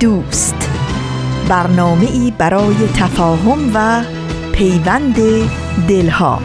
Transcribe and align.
دوست. 0.00 0.70
برنامه 1.48 2.10
ای 2.10 2.32
برای 2.38 2.76
تفاهم 2.94 3.70
و 3.74 4.04
پیوند 4.52 5.16
دلها. 5.88 6.42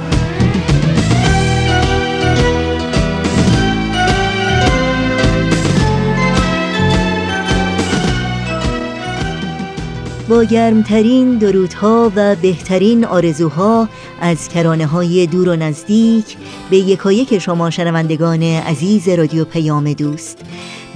با 10.30 10.44
گرمترین 10.44 11.38
درودها 11.38 12.12
و 12.16 12.36
بهترین 12.36 13.06
آرزوها 13.06 13.90
از 14.22 14.50
کرانه 14.50 14.86
های 14.86 15.28
دور 15.28 15.50
و 15.50 15.56
نزدیک 15.56 16.38
به 16.70 16.78
یکایک 16.78 17.40
شما 17.40 17.70
شنوندگان 17.70 18.44
عزیز 18.44 19.09
رادیو 19.09 19.45
پیام 19.45 19.94
دوست. 19.94 20.38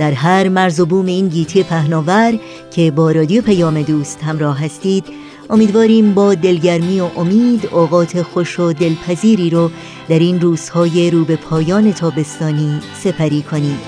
در 0.02 0.12
هر 0.12 0.50
مرز 0.50 0.80
و 0.80 0.86
بوم 0.86 1.06
این 1.06 1.28
گیتی 1.28 1.64
پهناور 1.64 2.40
که 2.72 2.92
با 2.92 3.12
رادیو 3.12 3.42
پیام 3.42 3.82
دوست 3.82 4.24
همراه 4.24 4.64
هستید 4.64 5.06
امیدواریم 5.50 6.14
با 6.14 6.34
دلگرمی 6.34 7.00
و 7.00 7.10
امید 7.18 7.66
اوقات 7.66 8.22
خوش 8.22 8.60
و 8.60 8.74
دلپذیری 8.74 9.50
رو 9.50 9.72
در 10.10 10.20
این 10.20 10.42
روزهای 10.42 11.12
رو 11.12 11.26
به 11.26 11.36
پایان 11.36 11.94
تابستانی 11.94 12.80
سپری 13.04 13.42
کنید. 13.42 13.80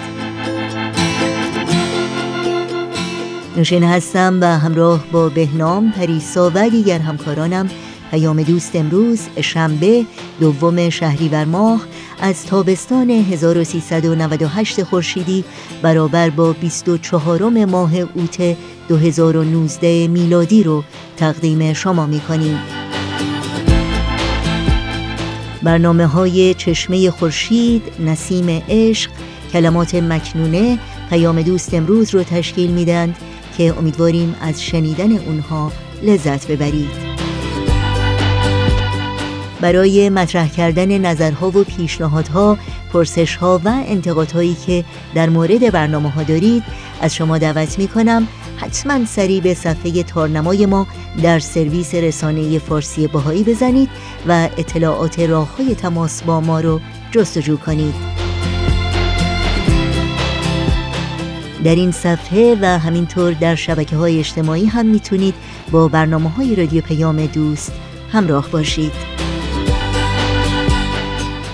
نوشین 3.58 3.84
هستم 3.84 4.38
و 4.41 4.45
همراه 4.45 5.06
با 5.11 5.30
بهنام 5.30 5.91
پریسا 5.91 6.52
و 6.56 6.69
دیگر 6.69 7.00
همکارانم 7.00 7.69
پیام 8.14 8.44
دوست 8.44 8.75
امروز 8.75 9.19
شنبه 9.42 10.06
دوم 10.39 10.89
شهریور 10.89 11.45
ماه 11.45 11.81
از 12.22 12.45
تابستان 12.45 13.09
1398 13.09 14.83
خورشیدی 14.83 15.44
برابر 15.81 16.30
با 16.30 16.53
24 16.53 17.66
ماه 17.66 17.95
اوت 17.95 18.58
2019 18.88 20.08
میلادی 20.08 20.64
رو 20.64 20.84
تقدیم 21.17 21.73
شما 21.73 22.06
می 22.06 22.19
کنیم. 22.19 22.59
برنامه 25.64 26.08
های 26.08 26.53
چشمه 26.53 27.11
خورشید، 27.11 27.84
نسیم 28.00 28.64
عشق، 28.69 29.11
کلمات 29.53 29.95
مکنونه 29.95 30.80
پیام 31.09 31.41
دوست 31.41 31.73
امروز 31.73 32.16
رو 32.16 32.23
تشکیل 32.23 32.72
میدن 32.72 33.16
که 33.58 33.78
امیدواریم 33.78 34.36
از 34.41 34.64
شنیدن 34.64 35.11
اونها 35.11 35.72
لذت 36.03 36.52
ببرید. 36.52 37.12
برای 39.64 40.09
مطرح 40.09 40.47
کردن 40.47 40.97
نظرها 40.97 41.47
و 41.47 41.64
پیشنهادها، 41.64 42.58
پرسشها 42.94 43.61
و 43.66 43.83
انتقادهایی 43.88 44.56
که 44.66 44.83
در 45.16 45.30
مورد 45.30 45.72
برنامه 45.72 46.09
ها 46.09 46.23
دارید 46.23 46.64
از 47.02 47.16
شما 47.16 47.38
دعوت 47.38 47.80
می 47.80 47.88
کنم 47.88 48.28
حتما 48.58 49.06
سریع 49.06 49.41
به 49.41 49.53
صفحه 49.53 50.03
تارنمای 50.03 50.66
ما 50.66 50.88
در 51.23 51.39
سرویس 51.39 51.95
رسانه 51.95 52.59
فارسی 52.59 53.08
باهایی 53.08 53.44
بزنید 53.44 53.90
و 54.28 54.50
اطلاعات 54.57 55.19
راه 55.19 55.57
های 55.57 55.75
تماس 55.75 56.24
با 56.24 56.41
ما 56.41 56.59
رو 56.59 56.80
جستجو 57.12 57.57
کنید. 57.57 57.94
در 61.63 61.75
این 61.75 61.91
صفحه 61.91 62.57
و 62.62 62.80
همینطور 62.80 63.31
در 63.31 63.56
شبکه 63.56 63.95
های 63.95 64.19
اجتماعی 64.19 64.66
هم 64.66 64.85
می‌تونید 64.85 65.35
با 65.72 65.88
برنامه 65.88 66.30
های 66.30 66.56
رادیو 66.56 66.81
پیام 66.81 67.25
دوست 67.25 67.72
همراه 68.12 68.50
باشید. 68.50 69.12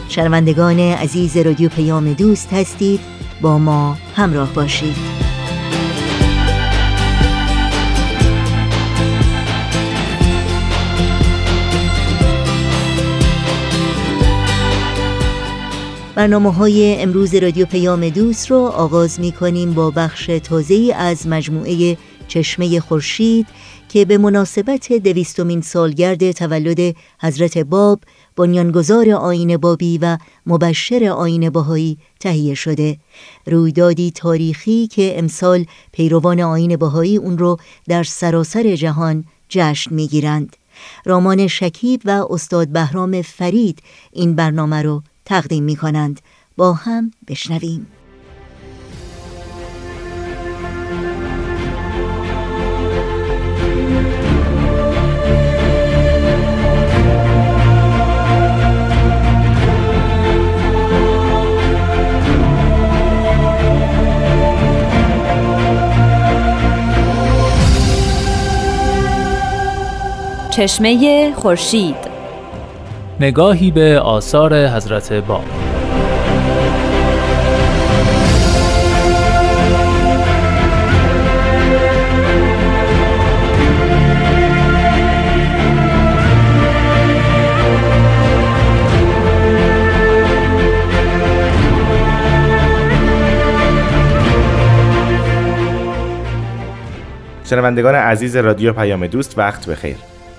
شنوندگان 0.09 0.81
عزیز 0.81 1.37
رادیو 1.37 1.69
پیام 1.69 2.13
دوست 2.13 2.53
هستید 2.53 3.01
با 3.41 3.59
ما 3.59 3.97
همراه 4.17 4.53
باشید. 4.53 5.26
برنامه 16.17 16.53
های 16.53 17.03
امروز 17.03 17.35
رادیو 17.35 17.67
پیام 17.67 18.09
دوست 18.09 18.51
رو 18.51 18.57
آغاز 18.57 19.21
می 19.21 19.33
کنیم 19.33 19.75
با 19.75 19.91
بخش 19.91 20.27
تازه 20.27 20.95
از 20.97 21.27
مجموعه 21.27 21.97
چشمه 22.29 22.81
خورشید 22.81 23.47
که 23.89 24.05
به 24.05 24.19
مناسبت 24.19 24.93
دویستمین 24.93 25.61
سالگرد 25.61 26.33
تولد 26.33 26.97
حضرت 27.21 27.59
باب 27.59 28.01
بنیانگذار 28.37 29.11
آین 29.11 29.57
بابی 29.57 29.99
و 29.99 30.19
مبشر 30.47 31.05
آین 31.05 31.51
باهایی 31.51 31.99
تهیه 32.21 32.55
شده. 32.55 32.99
رویدادی 33.47 34.11
تاریخی 34.11 34.87
که 34.87 35.19
امسال 35.19 35.65
پیروان 35.93 36.41
آین 36.41 36.77
باهایی 36.77 37.17
اون 37.17 37.39
رو 37.39 37.57
در 37.89 38.03
سراسر 38.03 38.77
جهان 38.77 39.25
جشن 39.49 39.95
می‌گیرند. 39.95 40.57
رامان 41.05 41.47
شکیب 41.47 42.01
و 42.05 42.27
استاد 42.31 42.69
بهرام 42.69 43.23
فرید 43.23 43.83
این 44.13 44.35
برنامه 44.35 44.83
رو 44.83 45.03
تقدیم 45.27 45.65
می 45.65 45.77
کنند 45.77 46.21
با 46.57 46.73
هم 46.73 47.11
بشنویم. 47.29 47.87
چشمه 70.51 71.33
خورشید 71.35 72.06
نگاهی 73.21 73.71
به 73.71 74.01
آثار 74.01 74.67
حضرت 74.69 75.13
باب 75.13 75.45
شنوندگان 97.45 97.95
عزیز 97.95 98.37
رادیو 98.37 98.73
پیام 98.73 99.07
دوست 99.07 99.39
وقت 99.39 99.69
بخیر. 99.69 99.97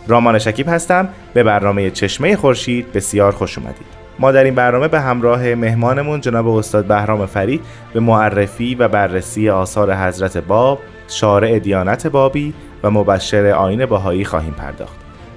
رامان 0.07 0.39
شکیب 0.39 0.69
هستم. 0.69 1.09
به 1.33 1.43
برنامه 1.43 1.91
چشمه 1.91 2.35
خورشید 2.35 2.93
بسیار 2.93 3.31
خوش 3.31 3.57
اومدید. 3.57 3.87
ما 4.19 4.31
در 4.31 4.43
این 4.43 4.55
برنامه 4.55 4.87
به 4.87 4.99
همراه 4.99 5.55
مهمانمون 5.55 6.21
جناب 6.21 6.47
استاد 6.47 6.85
بهرام 6.85 7.25
فرید 7.25 7.61
به 7.93 7.99
معرفی 7.99 8.75
و 8.75 8.87
بررسی 8.87 9.49
آثار 9.49 9.95
حضرت 9.95 10.37
باب 10.37 10.79
شارع 11.07 11.59
دیانت 11.59 12.07
بابی 12.07 12.53
و 12.83 12.91
مبشر 12.91 13.45
آین 13.45 13.85
باهایی 13.85 14.25
خواهیم 14.25 14.53
پرداخت. 14.53 14.95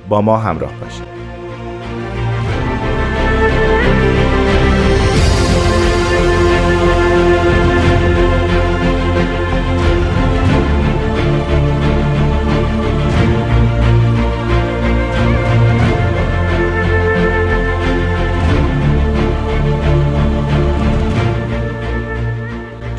با 0.08 0.20
ما 0.20 0.37
همراه 0.37 0.73
باشید. 0.81 1.29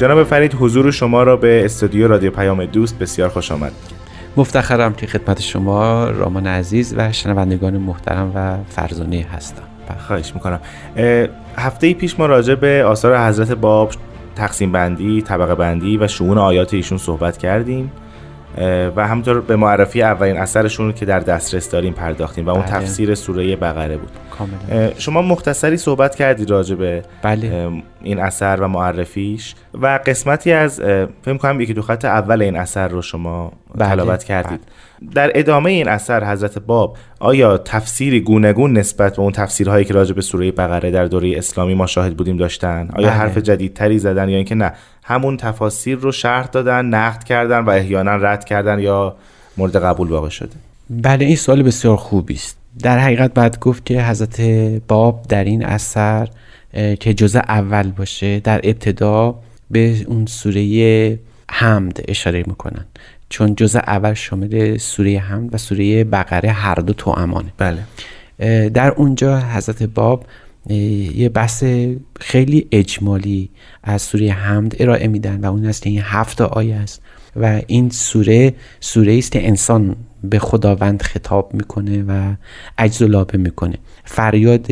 جناب 0.01 0.23
فرید 0.23 0.53
حضور 0.53 0.91
شما 0.91 1.23
را 1.23 1.37
به 1.37 1.65
استودیو 1.65 2.07
رادیو 2.07 2.31
پیام 2.31 2.65
دوست 2.65 2.99
بسیار 2.99 3.29
خوش 3.29 3.51
آمد. 3.51 3.71
مفتخرم 4.37 4.93
که 4.93 5.07
خدمت 5.07 5.41
شما 5.41 6.09
رامان 6.09 6.47
عزیز 6.47 6.93
و 6.97 7.11
شنوندگان 7.11 7.77
محترم 7.77 8.31
و 8.35 8.57
فرزانه 8.69 9.25
هستم. 9.35 9.63
خواهش 10.07 10.31
می‌کنم. 10.35 10.59
هفته 11.57 11.93
پیش 11.93 12.19
ما 12.19 12.25
راجع 12.25 12.55
به 12.55 12.83
آثار 12.83 13.27
حضرت 13.27 13.51
باب 13.51 13.91
تقسیم 14.35 14.71
بندی، 14.71 15.21
طبقه 15.21 15.55
بندی 15.55 15.97
و 15.97 16.07
شعون 16.07 16.37
آیات 16.37 16.73
ایشون 16.73 16.97
صحبت 16.97 17.37
کردیم. 17.37 17.91
و 18.95 19.07
همینطور 19.07 19.41
به 19.41 19.55
معرفی 19.55 20.01
اولین 20.01 20.37
اثرشون 20.37 20.93
که 20.93 21.05
در 21.05 21.19
دسترس 21.19 21.69
داریم 21.69 21.93
پرداختیم 21.93 22.45
و 22.45 22.49
اون 22.49 22.61
بله. 22.61 22.71
تفسیر 22.71 23.15
سوره 23.15 23.55
بقره 23.55 23.97
بود 23.97 24.11
کاملا. 24.37 24.91
شما 24.97 25.21
مختصری 25.21 25.77
صحبت 25.77 26.15
کردید 26.15 26.49
راجع 26.49 26.75
به 26.75 27.01
بله. 27.21 27.71
این 28.03 28.19
اثر 28.19 28.57
و 28.61 28.67
معرفیش 28.67 29.55
و 29.73 29.99
قسمتی 30.05 30.51
از 30.51 30.79
فکر 31.21 31.37
کنم 31.37 31.61
یکی 31.61 31.73
دو 31.73 31.81
خط 31.81 32.05
اول 32.05 32.41
این 32.41 32.55
اثر 32.55 32.87
رو 32.87 33.01
شما 33.01 33.51
بله. 33.75 33.89
تلاوت 33.89 34.23
کردید 34.23 34.59
بله. 34.59 34.69
در 35.15 35.31
ادامه 35.35 35.71
این 35.71 35.87
اثر 35.87 36.31
حضرت 36.31 36.59
باب 36.59 36.97
آیا 37.19 37.57
تفسیری 37.57 38.19
گونگون 38.19 38.77
نسبت 38.77 39.15
به 39.15 39.21
اون 39.21 39.31
تفسیرهایی 39.31 39.85
که 39.85 39.93
راجع 39.93 40.13
به 40.13 40.21
سوره 40.21 40.51
بقره 40.51 40.91
در 40.91 41.05
دوره 41.05 41.37
اسلامی 41.37 41.73
ما 41.73 41.87
شاهد 41.87 42.17
بودیم 42.17 42.37
داشتن؟ 42.37 42.89
آیا 42.95 43.07
بله. 43.07 43.17
حرف 43.17 43.37
جدیدتری 43.37 43.99
زدن 43.99 44.29
یا 44.29 44.35
اینکه 44.35 44.55
نه 44.55 44.73
همون 45.03 45.37
تفاسیر 45.37 45.97
رو 45.97 46.11
شرح 46.11 46.45
دادن 46.45 46.85
نقد 46.85 47.23
کردن 47.23 47.59
و 47.59 47.69
احیانا 47.69 48.15
رد 48.15 48.45
کردن 48.45 48.79
یا 48.79 49.15
مورد 49.57 49.75
قبول 49.83 50.09
واقع 50.09 50.29
شده؟ 50.29 50.55
بله 50.89 51.25
این 51.25 51.35
سوال 51.35 51.63
بسیار 51.63 51.97
خوبی 51.97 52.33
است. 52.33 52.57
در 52.79 52.99
حقیقت 52.99 53.33
باید 53.33 53.59
گفت 53.59 53.85
که 53.85 54.03
حضرت 54.03 54.41
باب 54.87 55.25
در 55.29 55.43
این 55.43 55.65
اثر 55.65 56.27
که 56.99 57.13
جزء 57.13 57.39
اول 57.39 57.91
باشه 57.91 58.39
در 58.39 58.61
ابتدا 58.63 59.35
به 59.71 60.05
اون 60.07 60.25
سوره 60.25 61.19
حمد 61.51 61.99
اشاره 62.07 62.43
می‌کنن. 62.47 62.85
چون 63.31 63.55
جزء 63.55 63.79
اول 63.79 64.13
شامل 64.13 64.77
سوره 64.77 65.19
حمد 65.19 65.55
و 65.55 65.57
سوره 65.57 66.03
بقره 66.03 66.51
هر 66.51 66.75
دو 66.75 66.93
تو 66.93 67.11
امانه 67.11 67.53
بله. 67.57 67.79
در 68.69 68.91
اونجا 68.91 69.39
حضرت 69.39 69.83
باب 69.83 70.25
یه 70.69 71.29
بحث 71.29 71.63
خیلی 72.19 72.67
اجمالی 72.71 73.49
از 73.83 74.01
سوره 74.01 74.31
حمد 74.31 74.75
ارائه 74.79 75.07
میدن 75.07 75.39
و 75.39 75.45
اون 75.45 75.65
است 75.65 75.81
که 75.81 75.89
این 75.89 76.01
هفت 76.03 76.41
آیه 76.41 76.75
است 76.75 77.01
و 77.35 77.61
این 77.67 77.89
سوره 77.89 78.53
سوره 78.79 79.17
است 79.17 79.31
که 79.31 79.47
انسان 79.47 79.95
به 80.23 80.39
خداوند 80.39 81.01
خطاب 81.01 81.53
می‌کنه 81.53 82.03
و 82.07 82.35
عجز 82.77 83.01
و 83.01 83.07
لابه 83.07 83.37
می‌کنه. 83.37 83.75
فریاد 84.03 84.67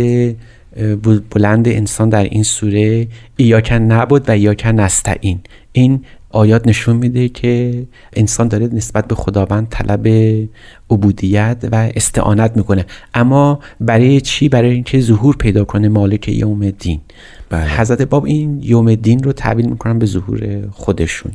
بلند 1.32 1.68
انسان 1.68 2.10
در 2.10 2.24
این 2.24 2.44
سوره 2.44 3.08
ایاکن 3.36 3.76
نبود 3.76 4.30
و 4.30 4.32
ایاکن 4.32 4.70
نستعین. 4.70 5.40
این 5.72 6.06
آیات 6.30 6.68
نشون 6.68 6.96
میده 6.96 7.30
که 7.30 7.84
انسان 8.14 8.48
داره 8.48 8.70
نسبت 8.74 9.08
به 9.08 9.16
خداوند 9.16 9.68
طلب 9.70 10.08
عبودیت 10.90 11.58
و 11.72 11.76
استعانت 11.96 12.58
می‌کنه. 12.58 12.86
اما 13.14 13.60
برای 13.82 14.22
چی؟ 14.22 14.50
برای 14.50 14.72
اینکه 14.72 15.02
ظهور 15.02 15.36
پیدا 15.36 15.64
کنه 15.64 15.90
مالک 15.90 16.28
یوم 16.28 16.62
الدین. 16.62 17.00
بله. 17.50 17.80
حضرت 17.80 18.02
باب 18.02 18.26
این 18.26 18.60
یوم 18.64 18.96
دین 18.96 19.24
رو 19.24 19.32
تحویل 19.32 19.70
می‌کنن 19.70 20.00
به 20.00 20.06
ظهور 20.06 20.68
خودشون 20.72 21.32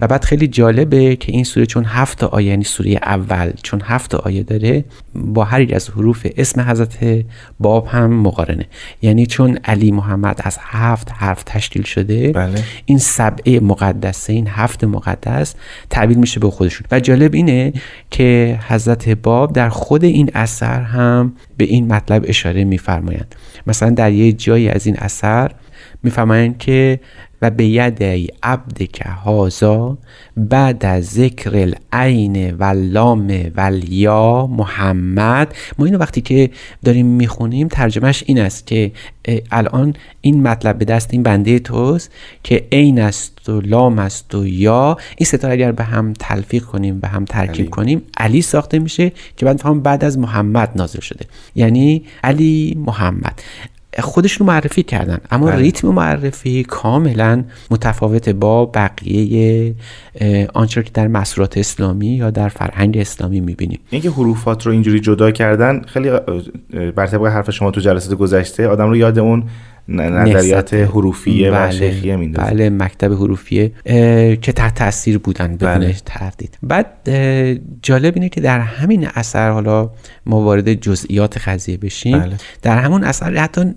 و 0.00 0.06
بعد 0.06 0.24
خیلی 0.24 0.48
جالبه 0.48 1.16
که 1.16 1.32
این 1.32 1.44
سوره 1.44 1.66
چون 1.66 1.84
هفت 1.84 2.24
آیه 2.24 2.46
یعنی 2.46 2.64
سوره 2.64 2.90
اول 2.90 3.52
چون 3.62 3.82
هفت 3.84 4.14
آیه 4.14 4.42
داره 4.42 4.84
با 5.14 5.44
هر 5.44 5.60
یک 5.60 5.72
از 5.72 5.90
حروف 5.90 6.26
اسم 6.36 6.60
حضرت 6.60 7.24
باب 7.60 7.86
هم 7.86 8.12
مقارنه 8.12 8.66
یعنی 9.02 9.26
چون 9.26 9.58
علی 9.64 9.92
محمد 9.92 10.40
از 10.44 10.58
هفت 10.60 11.12
حرف 11.12 11.42
تشکیل 11.46 11.82
شده 11.82 12.32
بله. 12.32 12.62
این 12.84 12.98
سبعه 12.98 13.60
مقدسه 13.60 14.32
این 14.32 14.46
هفت 14.48 14.84
مقدس 14.84 15.54
تحویل 15.90 16.18
میشه 16.18 16.40
به 16.40 16.50
خودشون 16.50 16.86
و 16.90 17.00
جالب 17.00 17.34
اینه 17.34 17.72
که 18.10 18.58
حضرت 18.68 19.08
باب 19.08 19.52
در 19.52 19.68
خود 19.68 20.04
این 20.04 20.30
اثر 20.34 20.82
هم 20.82 21.32
به 21.56 21.64
این 21.64 21.92
مطلب 21.92 22.24
اشاره 22.28 22.64
میفرمایند. 22.64 23.34
مثلا 23.66 23.90
در 23.90 24.12
یه 24.12 24.32
جایی 24.32 24.68
از 24.68 24.86
این 24.86 24.96
اثر 24.96 25.50
میفرمایند 26.02 26.58
که 26.58 27.00
و 27.42 27.50
به 27.50 27.66
ید 27.66 28.30
عبد 28.42 28.82
که 28.82 29.08
هازا 29.08 29.98
بعد 30.36 30.84
از 30.84 31.06
ذکر 31.06 31.72
العین 31.94 32.56
و 32.56 32.64
لام 32.64 33.50
و 33.56 33.72
یا 33.88 34.46
محمد. 34.46 35.54
ما 35.78 35.86
اینو 35.86 35.98
وقتی 35.98 36.20
که 36.20 36.50
داریم 36.84 37.06
می‌خونیم 37.06 37.68
ترجمهش 37.68 38.24
این 38.26 38.38
است 38.38 38.66
که 38.66 38.92
الان 39.50 39.94
این 40.20 40.42
مطلب 40.42 40.78
به 40.78 40.84
دست 40.84 41.08
این 41.12 41.22
بنده 41.22 41.58
توست 41.58 42.10
که 42.42 42.66
عین 42.72 43.00
است 43.00 43.48
و 43.48 43.60
لام 43.60 43.98
است 43.98 44.34
و 44.34 44.46
یا. 44.46 44.96
این 45.16 45.26
ستاره 45.26 45.52
اگر 45.52 45.72
به 45.72 45.84
هم 45.84 46.12
تلفیق 46.12 46.64
کنیم 46.64 47.00
به 47.00 47.08
هم 47.08 47.24
ترکیب 47.24 47.60
علی. 47.60 47.70
کنیم 47.70 48.02
علی 48.16 48.42
ساخته 48.42 48.78
میشه 48.78 49.12
که 49.36 49.46
بعد 49.46 49.82
بعد 49.82 50.04
از 50.04 50.18
محمد 50.18 50.72
نازل 50.76 51.00
شده. 51.00 51.24
یعنی 51.54 52.04
علی 52.24 52.76
محمد. 52.86 53.42
خودشون 54.02 54.46
معرفی 54.46 54.82
کردن 54.82 55.18
اما 55.30 55.46
بله. 55.46 55.56
ریتم 55.56 55.88
معرفی 55.88 56.64
کاملا 56.64 57.44
متفاوت 57.70 58.28
با 58.28 58.66
بقیه 58.66 59.74
آنچه 60.54 60.82
که 60.82 60.90
در 60.94 61.08
مسرات 61.08 61.58
اسلامی 61.58 62.06
یا 62.06 62.30
در 62.30 62.48
فرهنگ 62.48 62.98
اسلامی 62.98 63.40
می‌بینیم 63.40 63.78
اینکه 63.90 64.10
حروفات 64.10 64.66
رو 64.66 64.72
اینجوری 64.72 65.00
جدا 65.00 65.30
کردن 65.30 65.82
خیلی 65.86 66.10
بر 66.96 67.06
طبق 67.06 67.26
حرف 67.26 67.50
شما 67.50 67.70
تو 67.70 67.80
جلسات 67.80 68.18
گذشته 68.18 68.68
آدم 68.68 68.88
رو 68.88 68.96
یاد 68.96 69.18
اون 69.18 69.44
نظریات 69.88 70.74
حروفیه 70.74 71.50
بله، 71.50 71.68
و 71.68 71.72
شیخیه 71.72 72.16
میندازه 72.16 72.50
بله 72.50 72.70
مکتب 72.70 73.12
حروفیه 73.12 73.72
که 74.36 74.52
تحت 74.56 74.74
تاثیر 74.74 75.18
بودن 75.18 75.56
بدون 75.56 75.74
بله. 75.74 75.96
تردید 76.04 76.58
بعد 76.62 77.10
جالب 77.82 78.14
اینه 78.14 78.28
که 78.28 78.40
در 78.40 78.60
همین 78.60 79.08
اثر 79.14 79.50
حالا 79.50 79.90
ما 80.26 80.40
وارد 80.40 80.74
جزئیات 80.74 81.48
قضیه 81.48 81.76
بشیم 81.76 82.18
بله. 82.18 82.36
در 82.62 82.78
همون 82.78 83.04
اثر 83.04 83.36
حتی 83.36 83.74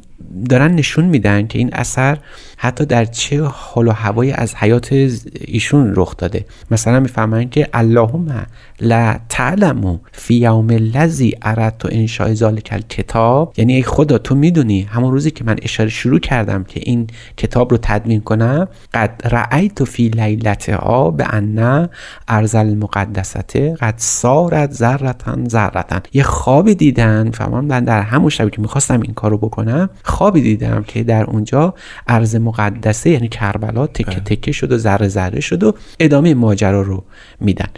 دارن 0.50 0.72
نشون 0.72 1.06
میدن 1.06 1.48
که 1.48 1.60
این 1.60 1.74
اثر 1.74 2.18
حتی 2.58 2.86
در 2.86 3.06
چه 3.06 3.44
حال 3.44 3.88
و 3.88 3.92
هوایی 3.92 4.32
از 4.32 4.56
حیات 4.56 4.94
ایشون 5.42 5.94
رخ 5.96 6.18
داده. 6.18 6.46
مثلا 6.72 7.00
می‌فهمن 7.00 7.50
که 7.50 7.68
اللهم 7.74 8.46
لا 8.82 9.20
تعلمو 9.30 9.98
فی 10.12 10.36
یوم 10.36 10.70
الذی 10.70 11.36
اردت 11.42 11.86
انشاء 11.86 12.34
ذلک 12.34 12.84
کتاب 12.90 13.54
یعنی 13.58 13.76
ای 13.76 13.84
خدا 13.84 14.18
تو 14.18 14.36
می‌دونی 14.36 14.82
همون 14.82 15.12
روزی 15.12 15.32
که 15.32 15.44
من 15.44 15.56
اشاره 15.62 15.90
شروع 15.90 16.20
کردم 16.20 16.64
که 16.64 16.80
این 16.84 17.08
کتاب 17.38 17.72
رو 17.72 17.78
تدوین 17.82 18.22
کنم 18.22 18.68
قد 18.94 19.22
رأیت 19.26 19.84
فی 19.84 20.10
لیلتها 20.10 21.12
به 21.12 21.34
ان 21.34 21.90
ارز 22.28 22.56
المقدسته 22.56 23.76
قد 23.76 23.94
سارت 23.98 24.72
ذرتن 24.72 25.48
ذرتن 25.48 26.02
یه 26.14 26.24
خوابی 26.24 26.76
دیدن 26.76 27.32
فهمم 27.32 27.80
در 27.80 28.02
همون 28.02 28.30
شبی 28.30 28.50
که 28.50 28.62
می‌خواستم 28.62 29.02
این 29.02 29.14
کارو 29.14 29.38
بکنم 29.38 29.90
خوابی 30.10 30.42
دیدم 30.42 30.84
که 30.88 31.04
در 31.04 31.24
اونجا 31.24 31.74
ارز 32.08 32.36
مقدسه 32.36 33.10
یعنی 33.10 33.28
کربلا 33.28 33.88
تکه 33.88 34.06
بله. 34.06 34.20
تکه 34.20 34.52
شد 34.52 34.72
و 34.72 34.78
ذره 34.78 35.08
ذره 35.08 35.40
شد 35.40 35.64
و 35.64 35.74
ادامه 36.00 36.34
ماجرا 36.34 36.82
رو 36.82 37.04
میدن 37.40 37.70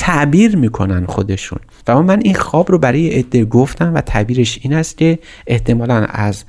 تعبیر 0.00 0.56
می‌کنن 0.56 1.06
خودشون 1.06 1.58
و 1.88 2.02
من 2.02 2.20
این 2.24 2.34
خواب 2.34 2.70
رو 2.70 2.78
برای 2.78 3.08
عده 3.08 3.44
گفتم 3.44 3.94
و 3.94 4.00
تعبیرش 4.00 4.58
این 4.62 4.72
است 4.72 4.98
که 4.98 5.18
احتمالا 5.46 5.94
از 6.10 6.44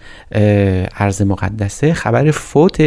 عرض 0.95 1.21
مقدسه 1.21 1.93
خبر 1.93 2.31
فوت 2.31 2.81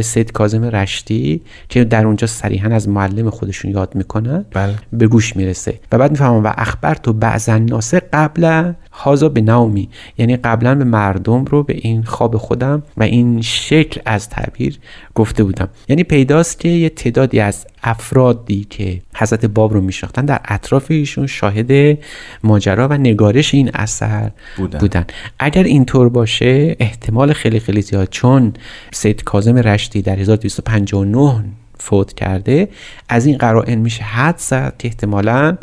سید 0.00 0.32
کازم 0.32 0.64
رشتی 0.64 1.40
که 1.68 1.84
در 1.84 2.06
اونجا 2.06 2.26
صریحا 2.26 2.68
از 2.68 2.88
معلم 2.88 3.30
خودشون 3.30 3.70
یاد 3.70 3.94
می‌کنن 3.94 4.44
بله. 4.50 4.74
به 4.92 5.06
گوش 5.06 5.36
می‌رسه 5.36 5.78
و 5.92 5.98
بعد 5.98 6.10
می‌فهمم 6.10 6.44
و 6.44 6.52
اخبر 6.56 6.94
تو 6.94 7.12
بعضا 7.12 7.58
ناسه 7.58 8.02
قبل 8.12 8.72
هازا 8.92 9.28
به 9.28 9.40
نومی 9.40 9.88
یعنی 10.18 10.36
قبلا 10.36 10.74
به 10.74 10.84
مردم 10.84 11.44
رو 11.44 11.62
به 11.62 11.74
این 11.76 12.02
خواب 12.02 12.36
خودم 12.36 12.82
و 12.96 13.02
این 13.02 13.40
شکل 13.40 14.00
از 14.06 14.28
تعبیر 14.28 14.78
گفته 15.14 15.44
بودم 15.44 15.68
یعنی 15.88 16.04
پیداست 16.04 16.60
که 16.60 16.68
یه 16.68 16.88
تعدادی 16.88 17.40
از 17.40 17.66
افرادی 17.82 18.66
که 18.70 19.00
حضرت 19.14 19.46
باب 19.46 19.72
رو 19.72 19.80
میشناختن 19.80 20.24
در 20.24 20.40
اطراف 20.44 20.90
ایشون 20.90 21.26
شاهد 21.26 21.98
ماجرا 22.44 22.88
و 22.88 22.92
نگارش 22.92 23.54
این 23.54 23.70
اثر 23.74 24.30
بودن. 24.56 24.78
بودن 24.78 25.04
اگر 25.38 25.62
اینطور 25.62 26.08
باشه 26.08 26.76
احتمال 26.80 27.32
خیلی 27.32 27.60
خیلی 27.60 27.82
زیاد 27.82 28.08
چون 28.10 28.52
سید 28.92 29.24
کاظم 29.24 29.56
رشتی 29.56 30.02
در 30.02 30.18
1259 30.18 31.44
فوت 31.82 32.12
کرده 32.12 32.68
از 33.08 33.26
این 33.26 33.38
قرائن 33.38 33.78
میشه 33.78 34.02
حد 34.02 34.38
زد 34.38 34.74
که 34.78 34.88
احتمالا 34.88 35.56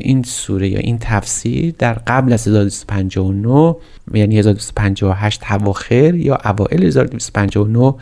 این 0.00 0.22
سوره 0.22 0.68
یا 0.68 0.78
این 0.78 0.98
تفسیر 1.00 1.74
در 1.78 1.94
قبل 1.94 2.32
از 2.32 2.48
1259 2.48 3.76
یعنی 4.14 4.38
1258 4.38 5.52
اواخر 5.52 6.14
یا 6.14 6.38
اوائل 6.44 6.82
1259 6.82 7.94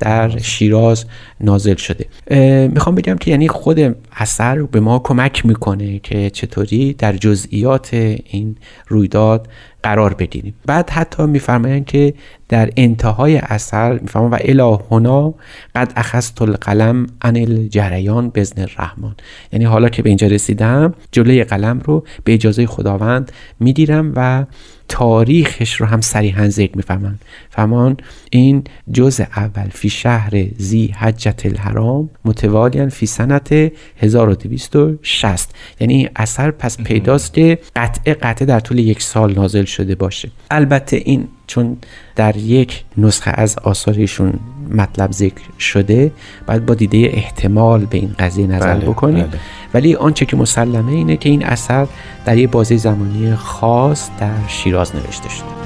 در 0.00 0.38
شیراز 0.38 1.04
نازل 1.40 1.74
شده. 1.74 2.06
می‌خوام 2.68 2.94
بگم 2.94 3.16
که 3.16 3.30
یعنی 3.30 3.48
خود 3.48 3.96
اثر 4.16 4.62
به 4.62 4.80
ما 4.80 4.98
کمک 4.98 5.46
می‌کنه 5.46 5.98
که 5.98 6.30
چطوری 6.30 6.92
در 6.92 7.12
جزئیات 7.16 7.94
این 7.94 8.56
رویداد 8.88 9.48
قرار 9.82 10.14
بدیم 10.14 10.54
بعد 10.66 10.90
حتی 10.90 11.26
میفرمایند 11.26 11.84
که 11.84 12.14
در 12.48 12.70
انتهای 12.76 13.36
اثر 13.36 13.98
میفرمان 13.98 14.30
و 14.30 14.38
الهنا 14.40 15.34
قد 15.74 15.92
اخذت 15.96 16.42
القلم 16.42 17.06
عن 17.22 17.36
الجریان 17.36 18.30
بزن 18.34 18.62
الرحمن. 18.62 19.14
یعنی 19.52 19.64
حالا 19.64 19.88
که 19.88 20.02
به 20.02 20.10
اینجا 20.10 20.26
رسیدم 20.26 20.94
جلوی 21.12 21.44
قلم 21.44 21.80
رو 21.84 22.04
به 22.24 22.34
اجازه 22.34 22.66
خداوند 22.66 23.32
می‌گیرم 23.60 24.12
و 24.16 24.44
تاریخش 24.90 25.74
رو 25.74 25.86
هم 25.86 26.00
صریحا 26.00 26.48
ذکر 26.48 26.76
می‌فهمن. 26.76 27.18
فهمان 27.50 27.96
این 28.30 28.64
جز 28.92 29.20
اول 29.20 29.68
فی 29.72 29.90
شهر 29.90 30.44
زی 30.56 30.86
حجت 30.86 31.46
الحرام 31.46 32.10
متوالیان 32.24 32.88
فی 32.88 33.06
سنت 33.06 33.72
1260 33.96 35.54
یعنی 35.80 35.94
این 35.94 36.08
اثر 36.16 36.50
پس 36.50 36.76
پیداست 36.78 37.34
که 37.34 37.58
قطعه 37.76 38.14
قطعه 38.14 38.46
در 38.46 38.60
طول 38.60 38.78
یک 38.78 39.02
سال 39.02 39.34
نازل 39.34 39.64
شده 39.64 39.94
باشه. 39.94 40.30
البته 40.50 40.96
این 40.96 41.28
چون 41.50 41.76
در 42.16 42.36
یک 42.36 42.84
نسخه 42.98 43.30
از 43.34 43.58
آثارشون 43.58 44.32
مطلب 44.70 45.12
ذکر 45.12 45.42
شده 45.58 46.12
باید 46.46 46.66
با 46.66 46.74
دیده 46.74 47.10
احتمال 47.12 47.84
به 47.84 47.98
این 47.98 48.14
قضیه 48.18 48.46
نظر 48.46 48.74
بله، 48.74 48.86
بکنیم 48.86 49.26
بله. 49.26 49.40
ولی 49.74 49.94
آنچه 49.94 50.24
که 50.24 50.36
مسلمه 50.36 50.92
اینه 50.92 51.16
که 51.16 51.28
این 51.28 51.44
اثر 51.44 51.86
در 52.24 52.38
یک 52.38 52.50
بازه 52.50 52.76
زمانی 52.76 53.34
خاص 53.34 54.10
در 54.20 54.48
شیراز 54.48 54.96
نوشته 54.96 55.28
شده 55.28 55.59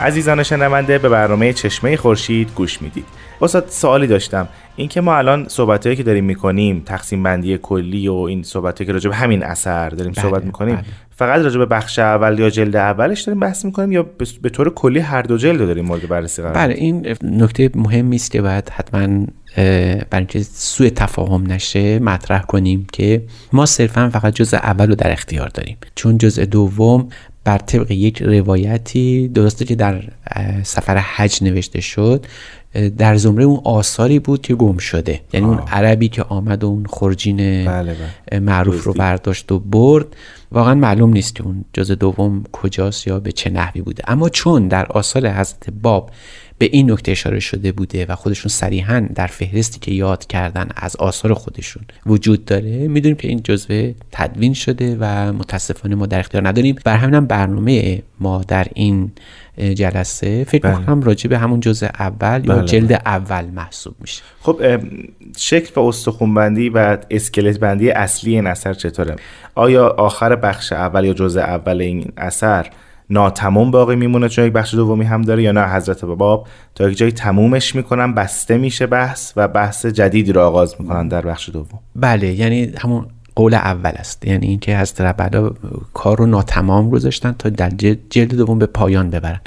عزیزان 0.00 0.42
شنونده 0.42 0.98
به 0.98 1.08
برنامه 1.08 1.52
چشمه 1.52 1.96
خورشید 1.96 2.50
گوش 2.54 2.82
می‌دید 2.82 3.04
استاد 3.42 3.64
سوالی 3.68 4.06
داشتم 4.06 4.48
اینکه 4.76 5.00
ما 5.00 5.16
الان 5.16 5.48
صحبتهایی 5.48 5.96
که 5.96 6.02
داریم 6.02 6.24
می‌کنیم 6.24 6.82
تقسیم 6.86 7.22
بندی 7.22 7.58
کلی 7.58 8.08
و 8.08 8.14
این 8.14 8.42
صحبتهایی 8.42 8.86
که 8.86 8.92
راجع 8.92 9.10
به 9.10 9.16
همین 9.16 9.42
اثر 9.42 9.88
داریم 9.88 10.12
بله، 10.12 10.22
صحبت 10.22 10.44
می‌کنیم 10.44 10.74
بله. 10.74 10.84
فقط 11.20 11.40
راجع 11.40 11.58
به 11.58 11.66
بخش 11.66 11.98
اول 11.98 12.38
یا 12.38 12.50
جلد 12.50 12.76
اولش 12.76 13.20
داریم 13.20 13.40
بحث 13.40 13.64
می‌کنیم 13.64 13.92
یا 13.92 14.06
به 14.42 14.48
طور 14.50 14.74
کلی 14.74 14.98
هر 14.98 15.22
دو 15.22 15.36
جلد 15.36 15.58
داریم 15.58 15.84
مورد 15.84 16.08
بررسی 16.08 16.42
قرار 16.42 16.54
بله 16.54 16.74
این 16.74 17.16
نکته 17.22 17.70
مهمی 17.74 18.16
است 18.16 18.30
که 18.30 18.42
باید 18.42 18.68
حتما 18.68 19.26
برای 19.56 20.06
اینکه 20.12 20.42
سوء 20.42 20.88
تفاهم 20.88 21.52
نشه 21.52 21.98
مطرح 21.98 22.42
کنیم 22.42 22.86
که 22.92 23.22
ما 23.52 23.66
صرفا 23.66 24.10
فقط 24.12 24.34
جزء 24.34 24.56
اول 24.56 24.88
رو 24.88 24.94
در 24.94 25.12
اختیار 25.12 25.48
داریم. 25.48 25.76
چون 25.94 26.18
جزء 26.18 26.44
دوم 26.44 27.08
بر 27.44 27.58
طبق 27.58 27.90
یک 27.90 28.22
روایتی 28.22 29.28
درسته 29.28 29.64
که 29.64 29.74
در 29.74 30.02
سفر 30.62 30.96
حج 30.96 31.44
نوشته 31.44 31.80
شد 31.80 32.26
در 32.98 33.16
زمره 33.16 33.44
اون 33.44 33.60
آثاری 33.64 34.18
بود 34.18 34.42
که 34.42 34.54
گم 34.54 34.78
شده. 34.78 35.20
یعنی 35.32 35.46
اون 35.46 35.58
عربی 35.58 36.08
که 36.08 36.22
آمد 36.22 36.64
و 36.64 36.66
اون 36.66 36.86
خرجین 36.90 37.36
بله 37.36 37.96
بله. 38.30 38.40
معروف 38.40 38.84
رو 38.84 38.92
برداشت 38.92 39.52
و 39.52 39.58
برد. 39.58 40.06
واقعا 40.52 40.74
معلوم 40.74 41.12
نیست 41.12 41.34
که 41.34 41.42
اون 41.42 41.64
جز 41.72 41.90
دوم 41.90 42.44
کجاست 42.52 43.06
یا 43.06 43.20
به 43.20 43.32
چه 43.32 43.50
نحوی 43.50 43.82
بوده. 43.82 44.02
اما 44.06 44.28
چون 44.28 44.68
در 44.68 44.86
آثار 44.86 45.28
حضرت 45.28 45.70
باب 45.82 46.10
به 46.60 46.68
این 46.72 46.90
نکته 46.90 47.12
اشاره 47.12 47.40
شده 47.40 47.72
بوده 47.72 48.06
و 48.06 48.14
خودشون 48.14 48.48
صریحا 48.48 49.08
در 49.14 49.26
فهرستی 49.26 49.78
که 49.78 49.92
یاد 49.92 50.26
کردن 50.26 50.68
از 50.76 50.96
آثار 50.96 51.34
خودشون 51.34 51.82
وجود 52.06 52.44
داره 52.44 52.88
می‌دونیم 52.88 53.16
که 53.16 53.28
این 53.28 53.40
جزوه 53.44 53.94
تدوین 54.12 54.54
شده 54.54 54.96
و 55.00 55.32
متاسفانه 55.32 55.94
ما 55.94 56.06
در 56.06 56.18
اختیار 56.18 56.48
نداریم 56.48 56.76
بر 56.84 56.96
همینم 56.96 57.26
برنامه 57.26 58.02
ما 58.20 58.42
در 58.48 58.66
این 58.74 59.12
جلسه 59.58 60.44
فکر 60.44 60.68
بله. 60.68 60.78
می‌کنم 60.78 61.02
راجع 61.02 61.30
به 61.30 61.38
همون 61.38 61.60
جزء 61.60 61.86
اول 61.86 62.42
یا 62.44 62.56
بله. 62.56 62.64
جلد 62.64 62.92
اول 62.92 63.44
محسوب 63.44 63.94
میشه 64.00 64.22
خب 64.40 64.60
شکل 65.36 65.80
و 65.80 65.84
استخونبندی 65.84 66.68
و 66.68 66.98
اسکلت 67.10 67.58
بندی 67.58 67.90
اصلی 67.90 68.34
این 68.34 68.46
اثر 68.46 68.74
چطوره 68.74 69.16
آیا 69.54 69.88
آخر 69.88 70.36
بخش 70.36 70.72
اول 70.72 71.04
یا 71.04 71.12
جزء 71.12 71.40
اول 71.40 71.80
این 71.80 72.12
اثر 72.16 72.70
ناتمام 73.10 73.70
باقی 73.70 73.96
میمونه 73.96 74.28
چون 74.28 74.46
یک 74.46 74.52
بخش 74.52 74.74
دومی 74.74 75.04
هم 75.04 75.22
داره 75.22 75.42
یا 75.42 75.52
نه 75.52 75.64
حضرت 75.64 76.04
باب 76.04 76.46
تا 76.74 76.90
یک 76.90 76.96
جایی 76.96 77.12
تمومش 77.12 77.74
می‌کنن 77.74 78.14
بسته 78.14 78.58
میشه 78.58 78.86
بحث 78.86 79.32
و 79.36 79.48
بحث 79.48 79.86
جدیدی 79.86 80.32
رو 80.32 80.40
آغاز 80.40 80.76
می‌کنن 80.78 81.08
در 81.08 81.20
بخش 81.20 81.48
دوم. 81.48 81.78
بله 81.96 82.34
یعنی 82.34 82.72
همون 82.78 83.06
قول 83.34 83.54
اول 83.54 83.92
است. 83.94 84.26
یعنی 84.26 84.46
اینکه 84.46 84.76
از 84.76 84.94
بعدا 84.94 85.54
کار 85.94 86.18
رو 86.18 86.26
ناتمام 86.26 86.90
گذاشتن 86.90 87.34
تا 87.38 87.48
در 87.48 87.70
جلد 88.10 88.34
دوم 88.34 88.58
به 88.58 88.66
پایان 88.66 89.10
ببرن. 89.10 89.40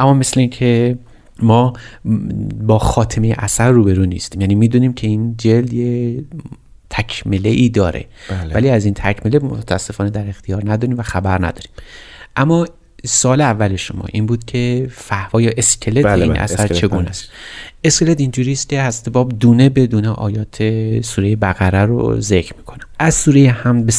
اما 0.00 0.14
مثل 0.14 0.40
اینکه 0.40 0.98
ما 1.42 1.72
با 2.66 2.78
خاتمه 2.78 3.34
اثر 3.38 3.70
روبرو 3.70 4.04
نیستیم. 4.04 4.40
یعنی 4.40 4.54
می‌دونیم 4.54 4.92
که 4.92 5.06
این 5.06 5.34
جلد 5.38 5.72
یه 5.72 6.24
تکمله 6.90 7.48
ای 7.48 7.68
داره. 7.68 8.04
بله. 8.30 8.54
ولی 8.54 8.70
از 8.70 8.84
این 8.84 8.94
تکمله 8.94 9.38
متاسفانه 9.38 10.10
در 10.10 10.28
اختیار 10.28 10.62
نداریم 10.70 10.98
و 10.98 11.02
خبر 11.02 11.38
نداریم. 11.38 11.70
اما 12.36 12.66
سال 13.06 13.40
اول 13.40 13.76
شما 13.76 14.04
این 14.12 14.26
بود 14.26 14.44
که 14.44 14.88
فهوا 14.90 15.42
یا 15.42 15.52
اسکلت 15.56 16.04
بله 16.04 16.22
این 16.22 16.32
بله. 16.32 16.42
اثر 16.42 16.66
چگونه 16.68 17.02
بله. 17.02 17.10
است 17.10 17.30
اسکلت 17.86 18.20
اینجوری 18.20 18.52
است 18.52 18.68
که 18.68 18.80
هست 18.80 19.08
باب 19.08 19.32
دونه 19.38 19.68
به 19.68 19.86
دونه 19.86 20.08
آیات 20.08 20.56
سوره 21.00 21.36
بقره 21.36 21.84
رو 21.84 22.20
ذکر 22.20 22.52
می‌کنه. 22.56 22.78
از 22.98 23.14
سوره 23.14 23.50
هم 23.50 23.84
به 23.84 23.92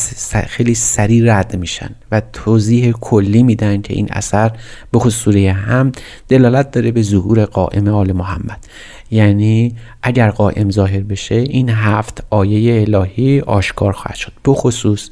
خیلی 0.48 0.76
سریع 0.76 1.34
رد 1.34 1.56
میشن 1.56 1.90
و 2.12 2.22
توضیح 2.34 2.92
کلی 2.92 3.44
میدن 3.44 3.82
که 3.82 3.94
این 3.94 4.08
اثر 4.12 4.52
به 4.92 5.00
خصوص 5.00 5.16
سوره 5.16 5.52
هم 5.52 5.92
دلالت 6.28 6.72
داره 6.72 6.92
به 6.92 7.02
ظهور 7.02 7.46
قائم 7.46 7.88
آل 7.88 8.12
محمد. 8.12 8.60
یعنی 9.12 9.76
اگر 10.04 10.30
قائم 10.30 10.72
ظاهر 10.72 11.00
بشه 11.00 11.36
این 11.36 11.70
هفت 11.70 12.24
آیه 12.30 12.82
الهی 12.82 13.40
آشکار 13.40 13.94
خواهد 13.94 14.16
شد. 14.16 14.32
بخصوص 14.46 15.10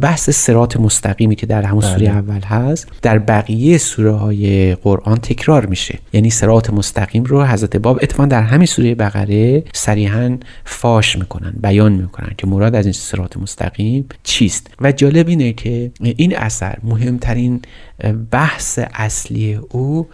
بحث 0.00 0.30
سرات 0.30 0.76
مستقیمی 0.76 1.36
که 1.36 1.46
در 1.46 1.62
همون 1.62 1.80
سوره 1.80 1.98
بله. 1.98 2.10
اول 2.10 2.40
هست 2.40 2.88
در 3.02 3.18
بقیه 3.18 3.78
سوره 3.78 4.12
های 4.12 4.74
قرآن 4.74 5.16
تکرار 5.16 5.66
میشه. 5.66 5.98
یعنی 6.12 6.30
سرات 6.30 6.70
مستقیم 6.70 7.24
رو 7.24 7.44
حضرت 7.44 7.71
باب 7.78 7.98
اتفاقا 8.02 8.26
در 8.26 8.42
همین 8.42 8.66
سوره 8.66 8.94
بقره 8.94 9.64
صریحا 9.72 10.38
فاش 10.64 11.18
می‌کنن 11.18 11.54
بیان 11.62 11.92
می‌کنن 11.92 12.32
که 12.38 12.46
مراد 12.46 12.74
از 12.74 12.86
این 12.86 12.92
سرات 12.92 13.36
مستقیم 13.36 14.08
چیست. 14.22 14.66
و 14.80 14.92
جالب 14.92 15.28
اینه 15.28 15.52
که 15.52 15.90
این 16.00 16.36
اثر 16.36 16.78
مهمترین 16.82 17.60
بحث 18.30 18.78
اصلی 18.94 19.54
او 19.54 20.08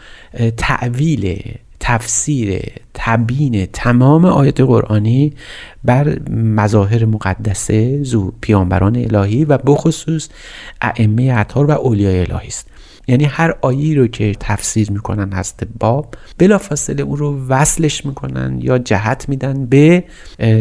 تعویل 0.57 1.43
تفسیر 1.81 2.61
تبیین 2.95 3.67
تمام 3.67 4.25
آیات 4.25 4.61
قرآنی 4.61 5.33
بر 5.85 6.19
مظاهر 6.31 7.05
مقدسه 7.05 8.03
زو 8.03 8.33
پیانبران 8.41 8.97
الهی 8.97 9.45
و 9.45 9.59
بخصوص 9.59 10.29
ائمه 10.83 11.35
اطهار 11.37 11.67
و 11.67 11.71
اولیای 11.71 12.21
الهی 12.21 12.49
است. 12.49 12.67
یعنی 13.09 13.25
هر 13.25 13.55
آیی 13.61 13.95
رو 13.95 14.07
که 14.07 14.35
تفسیر 14.41 14.93
می‌کنن 14.93 15.33
هست 15.33 15.63
باب 15.79 16.15
بلافاصله 16.39 17.03
اون 17.03 17.17
رو 17.17 17.47
وصلش 17.49 18.07
می‌کنن 18.07 18.59
یا 18.63 18.79
جهت 18.79 19.29
میدن 19.29 19.67
به 19.67 20.05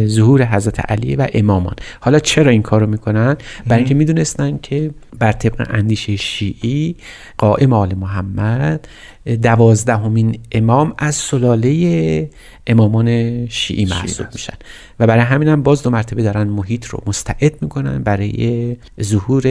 ظهور 0.05 0.45
حضرت 0.45 0.91
علی 0.91 1.15
و 1.15 1.27
امامان. 1.33 1.75
حالا 1.99 2.19
چرا 2.19 2.51
این 2.51 2.61
کار 2.61 2.81
رو 2.81 2.87
می‌کنن؟ 2.87 3.37
برای 3.67 3.79
اینکه 3.79 3.95
می‌دونستن 3.95 4.57
که 4.61 4.91
بر 5.19 5.31
طبق 5.31 5.67
اندیشه 5.69 6.15
شیعی 6.15 6.95
قائم 7.37 7.73
آل 7.73 7.95
محمد 7.95 8.87
دوازدهمین 9.35 10.39
امام 10.51 10.93
از 10.97 11.15
سلاله 11.15 12.29
امامان 12.67 13.47
شیعی 13.47 13.85
محسوب 13.85 14.27
میشن. 14.33 14.53
و 14.99 15.07
برای 15.07 15.23
همین 15.23 15.47
هم 15.47 15.63
باز 15.63 15.83
دو 15.83 15.89
مرتبه 15.89 16.23
دارن 16.23 16.47
محیط 16.47 16.85
رو 16.85 17.03
مستعد 17.07 17.61
می‌کنن 17.61 18.03
برای 18.03 18.77
ظهور 19.01 19.43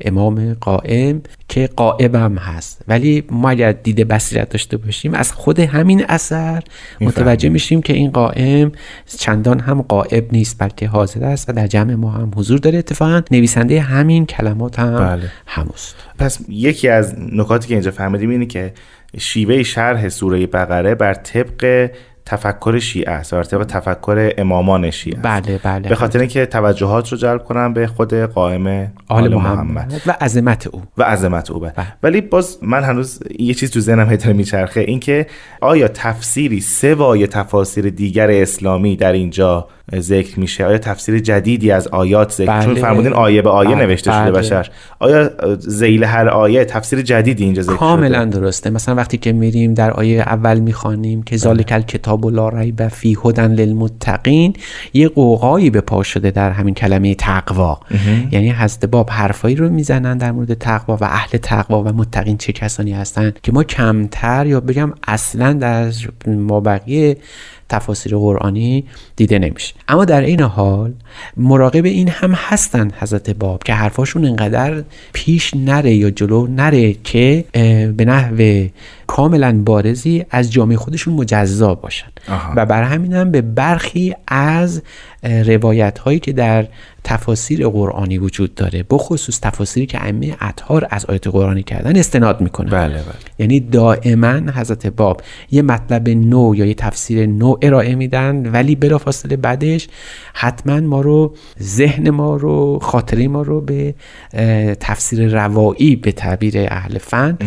امام 0.00 0.54
قائم 0.54 1.22
که 1.48 1.68
قائبم 1.76 2.38
هست. 2.38 2.82
ولی 2.88 3.24
ما 3.30 3.50
اگر 3.50 3.72
دید 3.72 4.08
بصیرت 4.08 4.48
داشته 4.48 4.76
باشیم 4.76 5.14
از 5.14 5.32
خود 5.32 5.60
همین 5.60 6.04
اثر 6.08 6.62
متوجه 7.00 7.48
میشیم 7.48 7.82
که 7.82 7.92
این 7.92 8.10
قائم 8.10 8.72
چندان 9.18 9.60
هم 9.60 9.82
قائب 9.82 10.32
نیست 10.32 10.56
بلکه 10.58 10.88
حاضر 10.88 11.24
است 11.24 11.48
و 11.48 11.52
در 11.52 11.66
جمع 11.66 11.94
ما 11.94 12.10
هم 12.10 12.30
حضور 12.36 12.58
داره. 12.58 12.78
اتفاقا 12.78 13.22
نویسنده 13.30 13.80
همین 13.80 14.26
کلمات 14.26 14.78
هم 14.78 14.96
بله. 14.96 15.30
هموست. 15.46 15.94
پس 16.18 16.38
یکی 16.48 16.88
از 16.88 17.14
نکاتی 17.32 17.68
که 17.68 17.74
اینجا 17.74 17.90
فهمیدیم 17.90 18.30
اینه 18.30 18.46
که 18.46 18.72
شیوه 19.18 19.62
شرح 19.62 20.08
سوره 20.08 20.46
بقره 20.46 20.94
بر 20.94 21.14
طبق 21.14 21.90
تفکر 22.26 22.78
شیعه 22.78 23.12
است 23.12 23.32
و 23.32 23.64
تفکر 23.64 24.32
امامان 24.38 24.90
شیعه 24.90 25.20
بله 25.20 25.60
بله. 25.64 25.88
به 25.88 25.94
خاطر 25.94 26.18
اینکه 26.18 26.46
توجهات 26.46 27.08
رو 27.08 27.18
جلب 27.18 27.44
کنم 27.44 27.74
به 27.74 27.86
خود 27.86 28.14
قائم 28.14 28.92
آل 29.08 29.34
محمد, 29.34 30.02
و 30.06 30.16
عظمت 30.20 30.66
او. 30.66 30.82
و 30.98 31.02
عظمت 31.02 31.50
او. 31.50 31.60
بله. 31.60 31.72
ولی 32.02 32.20
باز 32.20 32.58
من 32.62 32.82
هنوز 32.82 33.20
یه 33.38 33.54
چیز 33.54 33.70
تو 33.70 33.80
ذهنم 33.80 34.10
هیتر 34.10 34.32
میچرخه 34.32 34.80
اینکه 34.80 35.26
آیا 35.60 35.88
تفسیری 35.88 36.60
سوای 36.60 37.26
تفاسیر 37.26 37.90
دیگر 37.90 38.30
اسلامی 38.30 38.96
در 38.96 39.12
اینجا 39.12 39.68
ذکر 39.98 40.40
میشه. 40.40 40.64
آیا 40.64 40.78
تفسیر 40.78 41.18
جدیدی 41.18 41.70
از 41.70 41.88
آیات 41.88 42.32
ذکر 42.32 42.46
بله. 42.46 42.64
چون 42.64 42.74
فرمودین 42.74 43.12
آیه 43.12 43.42
به 43.42 43.50
آیه 43.50 43.74
بله. 43.74 43.86
نوشته 43.86 44.10
شده 44.10 44.20
بله. 44.20 44.30
بشر. 44.30 44.70
آیا 44.98 45.30
زیل 45.58 46.04
هر 46.04 46.28
آیه 46.28 46.64
تفسیر 46.64 47.02
جدیدی 47.02 47.44
اینجا 47.44 47.62
ذکر 47.62 47.76
کاملا 47.76 48.24
درسته. 48.24 48.70
مثلا 48.70 48.94
وقتی 48.94 49.18
که 49.18 49.32
میریم 49.32 49.74
در 49.74 49.90
آیه 49.90 50.20
اول 50.20 50.60
می‌خوانیم 50.60 51.22
که 51.22 51.36
ذالک 51.36 51.68
الکتاب 51.72 52.26
لا 52.26 52.48
ریب 52.48 52.88
فی 52.88 53.16
هدن 53.24 53.52
للمتقین 53.52 54.52
یه 54.92 55.08
قوقایی 55.08 55.70
به 55.70 55.80
پا 55.80 56.02
شده 56.02 56.30
در 56.30 56.50
همین 56.50 56.74
کلمه 56.74 57.14
تقوا. 57.14 57.80
یعنی 58.30 58.50
حضرت 58.50 58.84
باب 58.84 59.10
حرفایی 59.10 59.56
رو 59.56 59.68
می‌زنن 59.68 60.18
در 60.18 60.32
مورد 60.32 60.54
تقوا 60.54 60.96
و 60.96 61.04
اهل 61.04 61.38
تقوا 61.38 61.82
و 61.82 61.88
متقین 61.88 62.36
چه 62.36 62.52
کسانی 62.52 62.92
هستند 62.92 63.38
که 63.42 63.52
ما 63.52 63.64
کمتر 63.64 64.46
یا 64.46 64.60
بگم 64.60 64.92
اصلا 65.08 65.52
در 65.52 65.92
مابقی 66.26 67.16
تفاسیر 67.68 68.16
قرآنی 68.16 68.84
دیده 69.16 69.38
نمیشه. 69.38 69.74
اما 69.88 70.04
در 70.04 70.20
این 70.20 70.40
حال 70.40 70.92
مراقب 71.36 71.84
این 71.84 72.08
هم 72.08 72.32
هستند 72.32 72.92
حضرت 72.92 73.30
باب 73.30 73.62
که 73.62 73.74
حرفاشون 73.74 74.24
انقدر 74.24 74.84
پیش 75.12 75.54
نره 75.54 75.94
یا 75.94 76.10
جلو 76.10 76.46
نره 76.46 76.92
که 76.92 77.44
به 77.96 78.04
نحو 78.04 78.66
کاملا 79.06 79.62
بارزی 79.64 80.24
از 80.30 80.52
جامعه 80.52 80.76
خودشون 80.76 81.14
مجزا 81.14 81.74
باشن. 81.74 82.08
و 82.56 82.66
بر 82.66 82.82
همین 82.82 83.12
هم 83.12 83.30
به 83.30 83.40
برخی 83.42 84.14
از 84.28 84.82
روایت 85.22 85.98
هایی 85.98 86.18
که 86.18 86.32
در 86.32 86.66
تفاسیر 87.04 87.68
قرآنی 87.68 88.18
وجود 88.18 88.54
داره 88.54 88.84
بخصوص 88.90 89.40
تفاسیری 89.40 89.86
که 89.86 90.04
ائمه 90.04 90.36
اطهار 90.40 90.86
از 90.90 91.06
آیات 91.06 91.28
قرآنی 91.28 91.62
کردن 91.62 91.96
استناد 91.96 92.40
می‌کنن. 92.40 92.70
بله 92.70 92.94
بله. 92.94 93.02
یعنی 93.38 93.60
دائما 93.60 94.32
حضرت 94.32 94.86
باب 94.86 95.20
یه 95.50 95.62
مطلب 95.62 96.08
نو 96.08 96.54
یا 96.54 96.64
یه 96.64 96.74
تفسیر 96.74 97.26
نو 97.26 97.56
ارائه 97.62 97.94
میدن 97.94 98.46
ولی 98.46 98.76
بلافاصله 98.76 99.36
بعدش 99.36 99.88
حتما 100.34 100.80
ما 100.80 101.00
رو 101.00 101.34
ذهن 101.62 102.10
ما 102.10 102.36
رو 102.36 102.78
خاطره 102.82 103.28
ما 103.28 103.42
رو 103.42 103.60
به 103.60 103.94
تفسیر 104.80 105.28
روایی 105.44 105.96
به 105.96 106.12
تعبیر 106.12 106.54
اهل 106.58 106.98
فن 106.98 107.38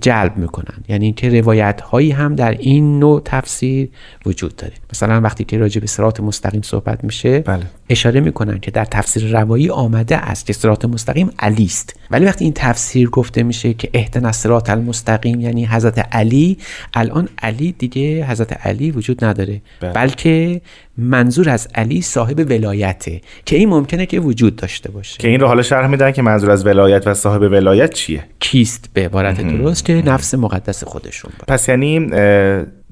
جلب 0.00 0.36
می‌کنن. 0.36 0.81
یعنی 0.88 1.04
اینکه 1.04 1.40
روایت 1.40 1.80
هایی 1.80 2.10
هم 2.10 2.34
در 2.34 2.50
این 2.50 2.98
نوع 2.98 3.22
تفسیر 3.24 3.88
وجود 4.26 4.56
داره. 4.56 4.72
مثلا 4.92 5.20
وقتی 5.20 5.44
که 5.44 5.58
راجع 5.58 5.80
به 5.80 5.86
صراط 5.86 6.20
مستقیم 6.20 6.62
صحبت 6.62 7.04
میشه 7.04 7.38
بله. 7.38 7.62
اشاره 7.88 8.20
می‌کنن 8.20 8.60
که 8.60 8.70
در 8.70 8.84
تفسیر 8.84 9.40
روایی 9.40 9.70
آمده 9.70 10.16
است 10.16 10.46
که 10.46 10.52
صراط 10.52 10.84
مستقیم 10.84 11.30
علی 11.38 11.64
است. 11.64 11.96
ولی 12.10 12.24
وقتی 12.24 12.44
این 12.44 12.52
تفسیر 12.56 13.10
گفته 13.10 13.42
میشه 13.42 13.74
که 13.74 13.90
اهدنا 13.94 14.28
الصراط 14.28 14.70
المستقیم 14.70 15.40
یعنی 15.40 15.66
حضرت 15.66 15.98
علی 15.98 16.58
الان 16.94 17.28
علی 17.42 17.72
دیگه 17.78 18.26
حضرت 18.26 18.66
علی 18.66 18.90
وجود 18.90 19.24
نداره. 19.24 19.60
بله. 19.80 19.92
بلکه 19.92 20.60
منظور 20.98 21.50
از 21.50 21.68
علی 21.74 22.02
صاحب 22.02 22.38
ولایته 22.50 23.20
که 23.44 23.56
این 23.56 23.68
ممکنه 23.68 24.06
که 24.06 24.20
وجود 24.20 24.56
داشته 24.56 24.90
باشه. 24.90 25.18
که 25.18 25.28
این 25.28 25.40
رو 25.40 25.46
حالا 25.46 25.62
شرح 25.62 25.86
میدن 25.86 26.12
که 26.12 26.22
منظور 26.22 26.50
از 26.50 26.66
ولایت 26.66 27.06
و 27.06 27.14
صاحب 27.14 27.42
ولایت 27.42 27.94
چیه؟ 27.94 28.24
کیست 28.40 28.90
به 28.92 29.04
عبارت 29.04 29.40
درست 29.40 29.84
که 29.84 30.02
نفس 30.06 30.34
مقدس 30.34 30.71
خودشون 30.72 31.32
پس 31.48 31.68
یعنی 31.68 32.10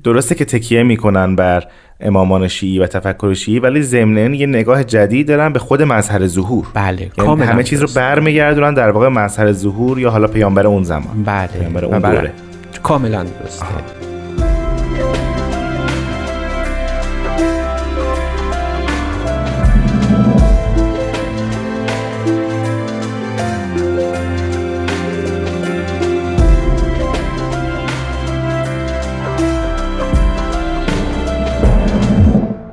درسته 0.04 0.34
که 0.34 0.44
تکیه 0.44 0.82
می‌کنن 0.82 1.36
بر 1.36 1.64
امامان 2.00 2.48
شیعی 2.48 2.78
و 2.78 2.86
تفکر 2.86 3.34
شیعی 3.34 3.58
ولی 3.58 3.82
ضمن 3.82 4.34
یه 4.34 4.46
نگاه 4.46 4.84
جدید 4.84 5.28
دارن 5.28 5.52
به 5.52 5.58
خود 5.58 5.82
مظهر 5.82 6.26
ظهور. 6.26 6.66
بله 6.74 7.10
یعنی 7.18 7.42
همه 7.42 7.62
چیز 7.62 7.80
رو 7.80 7.88
برمیگردونن 7.96 8.74
در 8.74 8.90
واقع 8.90 9.08
مظهر 9.08 9.52
ظهور 9.52 9.98
یا 9.98 10.10
حالا 10.10 10.26
پیامبر 10.26 10.66
اون 10.66 10.82
زمان. 10.82 11.24
بله. 11.24 11.46
پیامبر 11.46 11.84
اون 11.84 11.98
دوره. 11.98 12.32
کاملا 12.82 13.24
درسته. 13.24 13.66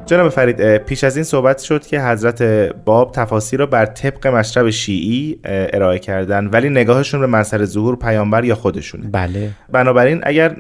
جناب 0.08 0.30
فرید 0.30 0.78
پیش 0.78 1.04
از 1.04 1.17
این 1.17 1.24
صحبت 1.24 1.60
شد 1.60 1.86
که 1.86 2.02
حضرت 2.02 2.43
باب 2.86 3.12
تفاسیر 3.12 3.60
را 3.60 3.65
بر 3.65 3.86
طبق 3.86 4.28
مشرب 4.28 4.70
شیعی 4.70 5.39
ارائه 5.43 6.00
کردن 6.00 6.48
ولی 6.48 6.70
نگاهشون 6.70 7.20
به 7.20 7.28
منصر 7.28 7.65
ظهور 7.65 7.96
پیامبر 7.96 8.46
یا 8.46 8.56
خودشونه. 8.56 9.10
بله. 9.12 9.50
بنابراین 9.72 10.22
اگر 10.24 10.56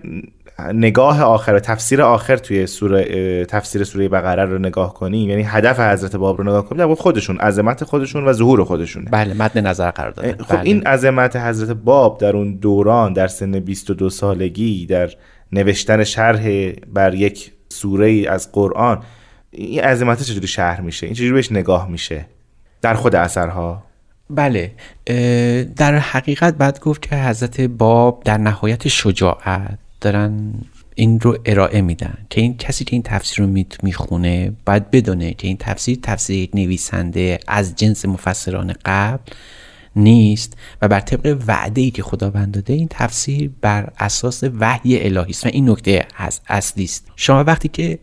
نگاه 0.73 1.21
آخر 1.21 1.53
و 1.53 1.59
تفسیر 1.59 2.01
آخر 2.01 2.37
توی 2.37 2.67
سوره 2.67 3.45
تفسیر 3.45 3.83
سوره 3.83 4.09
بقره 4.09 4.45
رو 4.45 4.57
نگاه 4.57 4.93
کنیم 4.93 5.29
یعنی 5.29 5.43
هدف 5.43 5.79
حضرت 5.79 6.15
باب 6.15 6.37
رو 6.37 6.43
نگاه 6.43 6.65
کنیم 6.65 6.95
خودشون 6.95 7.37
عظمت 7.37 7.83
خودشون 7.83 8.25
و 8.27 8.33
ظهور 8.33 8.63
خودشون 8.63 9.05
بله 9.11 9.33
مد 9.33 9.57
نظر 9.57 9.91
قرار 9.91 10.11
داده 10.11 10.43
خب 10.43 10.55
بله. 10.55 10.61
این 10.63 10.87
عظمت 10.87 11.35
حضرت 11.35 11.69
باب 11.69 12.19
در 12.19 12.35
اون 12.35 12.55
دوران 12.55 13.13
در 13.13 13.27
سن 13.27 13.59
22 13.59 14.09
سالگی 14.09 14.85
در 14.85 15.09
نوشتن 15.51 16.03
شرح 16.03 16.71
بر 16.93 17.13
یک 17.13 17.51
سوره 17.69 18.25
از 18.29 18.51
قرآن 18.51 18.99
این 19.51 19.79
عظمت 19.79 20.23
چجوری 20.23 20.47
شهر 20.47 20.81
میشه؟ 20.81 21.05
این 21.05 21.15
چجوری 21.15 21.31
بهش 21.31 21.51
نگاه 21.51 21.89
میشه؟ 21.89 22.25
در 22.81 22.93
خود 22.93 23.15
اثرها؟ 23.15 23.83
بله. 24.29 24.71
در 25.75 25.95
حقیقت 25.95 26.53
بعد 26.53 26.79
گفت 26.79 27.01
که 27.01 27.15
حضرت 27.15 27.61
باب 27.61 28.21
در 28.25 28.37
نهایت 28.37 28.87
شجاعت 28.87 29.79
دارن 30.01 30.53
این 30.95 31.19
رو 31.19 31.37
ارائه 31.45 31.81
میدن 31.81 32.17
که 32.29 32.41
این 32.41 32.57
کسی 32.57 32.85
که 32.85 32.93
این 32.93 33.03
تفسیر 33.03 33.45
رو 33.45 33.63
می‌خونه 33.83 34.53
باید 34.65 34.91
بدونه 34.91 35.33
که 35.33 35.47
این 35.47 35.57
تفسیر 35.57 35.99
تفسیر 36.03 36.49
نویسنده 36.53 37.39
از 37.47 37.75
جنس 37.75 38.05
مفسران 38.05 38.75
قبل 38.85 39.31
نیست 39.97 40.57
و 40.81 40.87
بر 40.87 40.99
طبق 40.99 41.37
وعده 41.47 41.81
ای 41.81 41.91
که 41.91 42.03
خداوند 42.03 42.53
داده 42.53 42.73
این 42.73 42.87
تفسیر 42.89 43.51
بر 43.61 43.93
اساس 43.99 44.43
وحی 44.59 45.03
الهی 45.03 45.31
است 45.31 45.45
و 45.45 45.49
این 45.49 45.69
نکته 45.69 46.05
اصلی 46.47 46.83
است. 46.83 47.07
شما 47.15 47.43
وقتی 47.43 47.67
که 47.67 47.99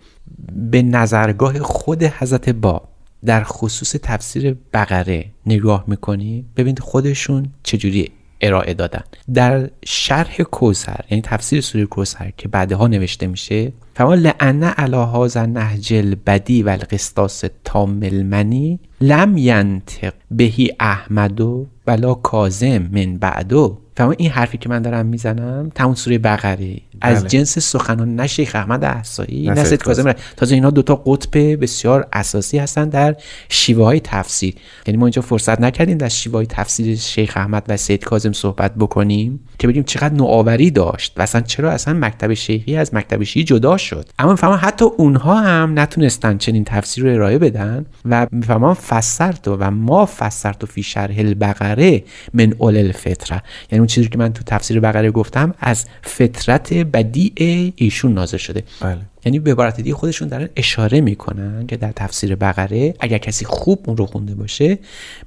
به 0.52 0.83
نظرگاه 0.83 1.59
خود 1.59 2.02
حضرت 2.02 2.48
با 2.48 2.83
در 3.24 3.44
خصوص 3.44 3.96
تفسیر 4.02 4.57
بقره 4.72 5.26
نگاه 5.46 5.85
می‌کنی 5.87 6.44
ببینید 6.57 6.78
خودشون 6.78 7.46
چجوری 7.62 8.11
ارائه 8.46 8.74
دادن. 8.74 9.02
در 9.35 9.70
شرح 9.85 10.37
کوسر 10.42 11.00
یعنی 11.11 11.22
تفسیر 11.22 11.61
سوره 11.61 11.87
کوسر 11.87 12.33
که 12.37 12.48
بعدها 12.48 12.87
نوشته 12.87 13.26
میشه 13.26 13.72
فما 13.94 14.14
لعنه 14.14 14.66
علی 14.66 14.96
هذا 14.96 15.46
نهج 15.46 15.92
البدی 15.92 16.62
و 16.62 16.68
القسطاس 16.68 17.44
تام 17.64 18.02
المنی 18.02 18.80
لم 19.00 19.37
ینطق 19.37 20.14
بهی 20.30 20.70
احمدو 20.80 21.66
ولا 21.87 22.14
کازم 22.14 22.78
من 22.92 23.18
بعدو 23.18 23.78
فهم 23.96 24.14
این 24.18 24.30
حرفی 24.30 24.59
که 24.59 24.68
من 24.68 24.83
دارم 24.83 25.07
می‌زنم 25.07 25.70
تمون 25.74 25.94
سوره 25.94 26.18
بقره. 26.18 26.76
از 27.00 27.20
بله. 27.20 27.28
جنس 27.28 27.59
سخنان 27.59 28.16
نه 28.16 28.26
شیخ 28.26 28.54
احمد 28.54 28.85
احسایی 28.85 29.48
نه 29.48 29.64
سید 29.64 29.83
کاظم. 29.83 30.12
تازه 30.37 30.54
اینا 30.54 30.70
دوتا 30.70 30.94
قطب 30.94 31.62
بسیار 31.62 32.09
اساسی 32.12 32.59
هستن 32.59 32.88
در 32.88 33.16
شیوه 33.48 33.85
های 33.85 34.00
تفسیر. 34.00 34.54
یعنی 34.87 34.98
ما 34.98 35.07
اینجا 35.07 35.22
فرصت 35.22 35.61
نکردیم 35.61 35.98
در 35.98 36.09
شیوه 36.09 36.37
های 36.37 36.46
تفسیر 36.46 36.96
شیخ 36.96 37.37
احمد 37.37 37.64
و 37.68 37.76
سید 37.76 38.04
کاظم 38.04 38.33
صحبت 38.33 38.74
بکنیم 38.74 39.40
که 39.59 39.68
بگیم 39.68 39.83
چقدر 39.83 40.14
نوآوری 40.14 40.70
داشت 40.70 41.12
و 41.16 41.22
اصلا 41.22 41.40
چرا 41.40 41.70
اصلا 41.70 41.94
مکتب 41.94 42.35
شیخی 42.35 42.76
از 42.76 42.94
مکتب 42.94 43.22
شیعی 43.22 43.44
جدا 43.44 43.76
شد. 43.76 44.09
اما 44.18 44.30
می‌فهمم 44.30 44.59
حتی 44.62 44.85
اونها 44.85 45.40
هم 45.40 45.78
نتونستن 45.78 46.38
چنین 46.38 46.64
تفسیر 46.64 47.04
رو 47.04 47.11
ارائه 47.11 47.38
بدن 47.38 47.87
و 48.04 48.26
می‌فهمم 48.30 48.74
فسرت 48.74 49.48
و 49.48 49.70
ما 49.70 50.07
فسرت 50.07 50.64
و 50.64 50.66
فی 50.66 50.83
شرح 50.83 51.14
البقره 51.18 52.04
من 52.35 52.54
اول 52.59 52.76
الفطره. 52.76 53.42
یعنی 53.72 53.84
اون 53.85 53.88
چیزی 53.88 54.09
که 54.09 54.18
من 54.18 54.33
تو 54.33 54.42
تفسیر 54.47 54.81
بقره 54.81 55.11
گفتم 55.11 55.55
از 55.61 55.85
فطرت 56.03 56.73
بدیع 56.73 57.73
ایشون 57.77 58.14
نازل 58.14 58.37
شده 58.37 58.62
بله. 58.81 58.99
یعنی 59.24 59.38
به 59.38 59.52
عبارت 59.52 59.76
دیگه 59.76 59.94
خودشون 59.94 60.28
دارن 60.28 60.48
اشاره 60.56 61.00
می‌کنن 61.00 61.66
که 61.66 61.76
در 61.76 61.92
تفسیر 61.92 62.34
بقره 62.34 62.94
اگر 63.00 63.18
کسی 63.18 63.44
خوب 63.44 63.84
اون 63.87 63.96
رو 63.96 64.06
خونده 64.06 64.34
باشه 64.34 64.78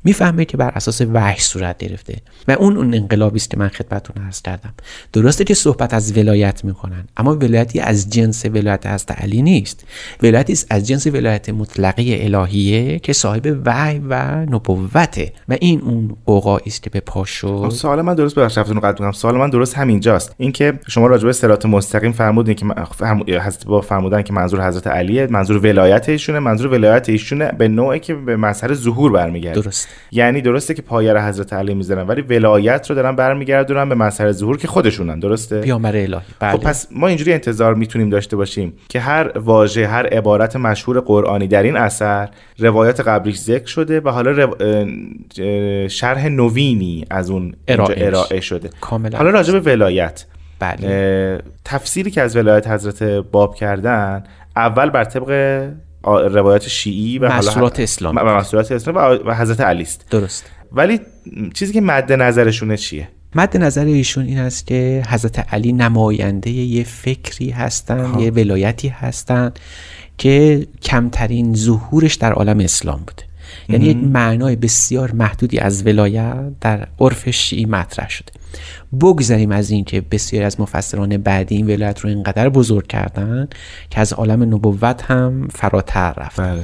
می‌فهمه 0.04 0.46
که 0.46 0.58
بر 0.58 0.70
اساس 0.70 1.02
وحی 1.02 1.40
صورت 1.40 1.78
گرفته. 1.78 2.16
و 2.48 2.52
اون 2.52 2.78
اون 2.78 2.94
انقلابی 2.94 3.38
است 3.38 3.50
که 3.50 3.58
من 3.58 3.68
خدمتتون 3.68 4.24
عرض 4.24 4.42
کردم. 4.42 4.74
درسته 5.14 5.44
که 5.44 5.54
صحبت 5.54 5.94
از 5.94 6.18
ولایت 6.18 6.66
می‌کنن 6.66 7.04
اما 7.18 7.36
ولایتی 7.36 7.80
از 7.80 8.10
جنس 8.10 8.46
ولایت 8.46 8.88
حضرت 8.88 9.12
علی 9.12 9.42
نیست. 9.42 9.86
ولایتی 10.24 10.58
از 10.70 10.88
جنس 10.88 11.08
ولایت 11.08 11.50
مطلقه 11.50 12.20
الهیه 12.22 13.00
که 13.00 13.14
صاحب 13.14 13.62
وحی 13.66 14.02
و 14.10 14.46
نبوته 14.46 15.34
و 15.50 15.58
این 15.62 15.82
اون 15.82 16.18
قوقایی 16.26 16.66
است 16.66 16.84
که 16.84 16.90
به 16.90 17.00
پاشو 17.00 17.64
خب، 17.64 17.70
سوال 17.70 18.02
من 18.02 18.16
درست 18.16 18.36
ببخشید 18.36 18.64
قطع 18.64 19.12
سوال 19.12 19.38
من 19.38 19.50
درست 19.50 19.78
همینجاست. 19.78 20.36
اینکه 20.38 20.80
شما 20.88 21.08
راجع 21.08 21.26
به 21.26 21.34
صراط 21.34 21.66
مستقیم 21.66 22.12
فرمودین 22.12 22.56
که 22.56 22.66
حضرت 23.40 23.66
با 23.66 23.82
فرمودن 23.88 24.22
که 24.22 24.34
منظور 24.34 24.68
حضرت 24.68 24.88
علیه 24.88 25.28
منظور 25.28 25.58
ولایت 25.58 26.10
ایشونه 26.10 26.40
منظور 26.40 26.72
ولایت 26.72 27.10
ایشونه 27.10 27.52
به 27.58 27.68
نوعی 27.68 28.00
که 28.00 28.16
به 28.16 28.36
مظهر 28.36 28.74
ظهور 28.74 29.12
برمیگرده. 29.12 29.62
درست 29.62 29.88
یعنی 30.12 30.42
درسته 30.42 30.74
که 30.74 30.82
پایه 30.82 31.14
رو 31.14 31.20
حضرت 31.20 31.54
علی 31.54 31.74
می‌ذارن 31.74 32.08
ولی 32.08 32.22
ولایت 32.22 32.90
رو 32.90 32.96
دارن 32.96 33.16
برمیگردونن 33.16 33.90
به 33.90 33.96
مظهر 33.96 34.32
ظهور 34.32 34.58
که 34.58 34.68
خودشونن 34.68 35.20
درسته؟ 35.20 35.62
پیامبر 35.62 35.96
الهی. 35.96 36.22
بله. 36.40 36.52
خب 36.52 36.60
پس 36.60 36.88
ما 36.92 37.08
اینجوری 37.08 37.34
انتظار 37.34 37.76
می‌تونیم 37.76 38.10
داشته 38.10 38.36
باشیم 38.36 38.74
که 38.90 39.00
هر 39.00 39.38
واژه 39.38 39.88
هر 39.88 40.08
عبارت 40.08 40.56
مشهور 40.56 41.00
قرآنی 41.00 41.48
در 41.48 41.64
این 41.64 41.76
اثر 41.78 42.30
روایت 42.60 43.00
قبلیش 43.00 43.38
ذکر 43.38 43.68
شده 43.68 44.00
و 44.00 44.10
حالا 44.10 44.32
رو... 44.32 44.56
شرح 45.88 46.28
نوینی 46.28 47.06
از 47.10 47.30
اون 47.30 47.54
ارائه 47.68 48.40
شده. 48.42 48.70
کاملا 48.82 49.18
حالا 49.18 49.30
راجع 49.30 49.60
به 49.60 49.72
ولایت. 49.72 50.26
بله. 50.60 51.42
تفسیری 51.66 52.12
که 52.12 52.22
از 52.22 52.36
ولایت 52.36 52.68
حضرت 52.68 53.04
باب 53.04 53.56
کردن 53.56 54.24
اول 54.56 54.90
بر 54.90 55.04
طبق 55.04 55.30
روایات 56.04 56.68
شیعی 56.68 57.20
و 57.20 57.32
مسئولات 57.32 57.80
اسلامی 57.80 58.18
و 58.18 58.38
مسئولات 58.38 58.72
اسلامی 58.72 59.20
و 59.26 59.36
حضرت 59.36 59.62
علی 59.62 59.84
است. 59.84 60.06
درست. 60.10 60.46
ولی 60.72 61.00
چیزی 61.54 61.74
که 61.74 61.82
مد 61.82 62.14
نظرشونه 62.14 62.78
چیه؟ 62.78 63.08
مد 63.36 63.58
نظر 63.58 63.86
ایشون 63.86 64.26
این 64.26 64.40
است 64.40 64.68
که 64.68 65.04
حضرت 65.10 65.54
علی 65.54 65.74
نماینده 65.74 66.50
یه 66.50 66.84
فکری 66.84 67.50
هستن 67.50 68.20
یه 68.20 68.32
ولایتی 68.32 68.88
هستن 68.88 69.52
که 70.18 70.68
کمترین 70.82 71.56
ظهورش 71.56 72.16
در 72.16 72.34
عالم 72.34 72.60
اسلام 72.60 72.98
بوده. 72.98 73.24
یعنی 73.70 73.86
یک 73.86 73.98
معنای 73.98 74.56
بسیار 74.56 75.12
محدودی 75.12 75.60
از 75.60 75.88
ولایت 75.88 76.60
در 76.62 76.88
عرف 77.00 77.30
شیعی 77.30 77.66
مطرح 77.66 78.10
شده. 78.10 78.32
بگذاریم 79.02 79.52
از 79.52 79.70
اینکه 79.70 80.02
بسیاری 80.02 80.46
از 80.46 80.60
مفسران 80.60 81.18
بعدی 81.18 81.56
این 81.56 81.68
ولایت 81.68 82.00
رو 82.00 82.10
اینقدر 82.10 82.50
بزرگ 82.50 82.88
کردن 82.88 83.48
که 83.90 84.00
از 84.00 84.14
عالم 84.14 84.44
نبوت 84.44 85.02
هم 85.02 85.48
فراتر 85.48 86.14
رفت 86.18 86.42
بله. 86.42 86.64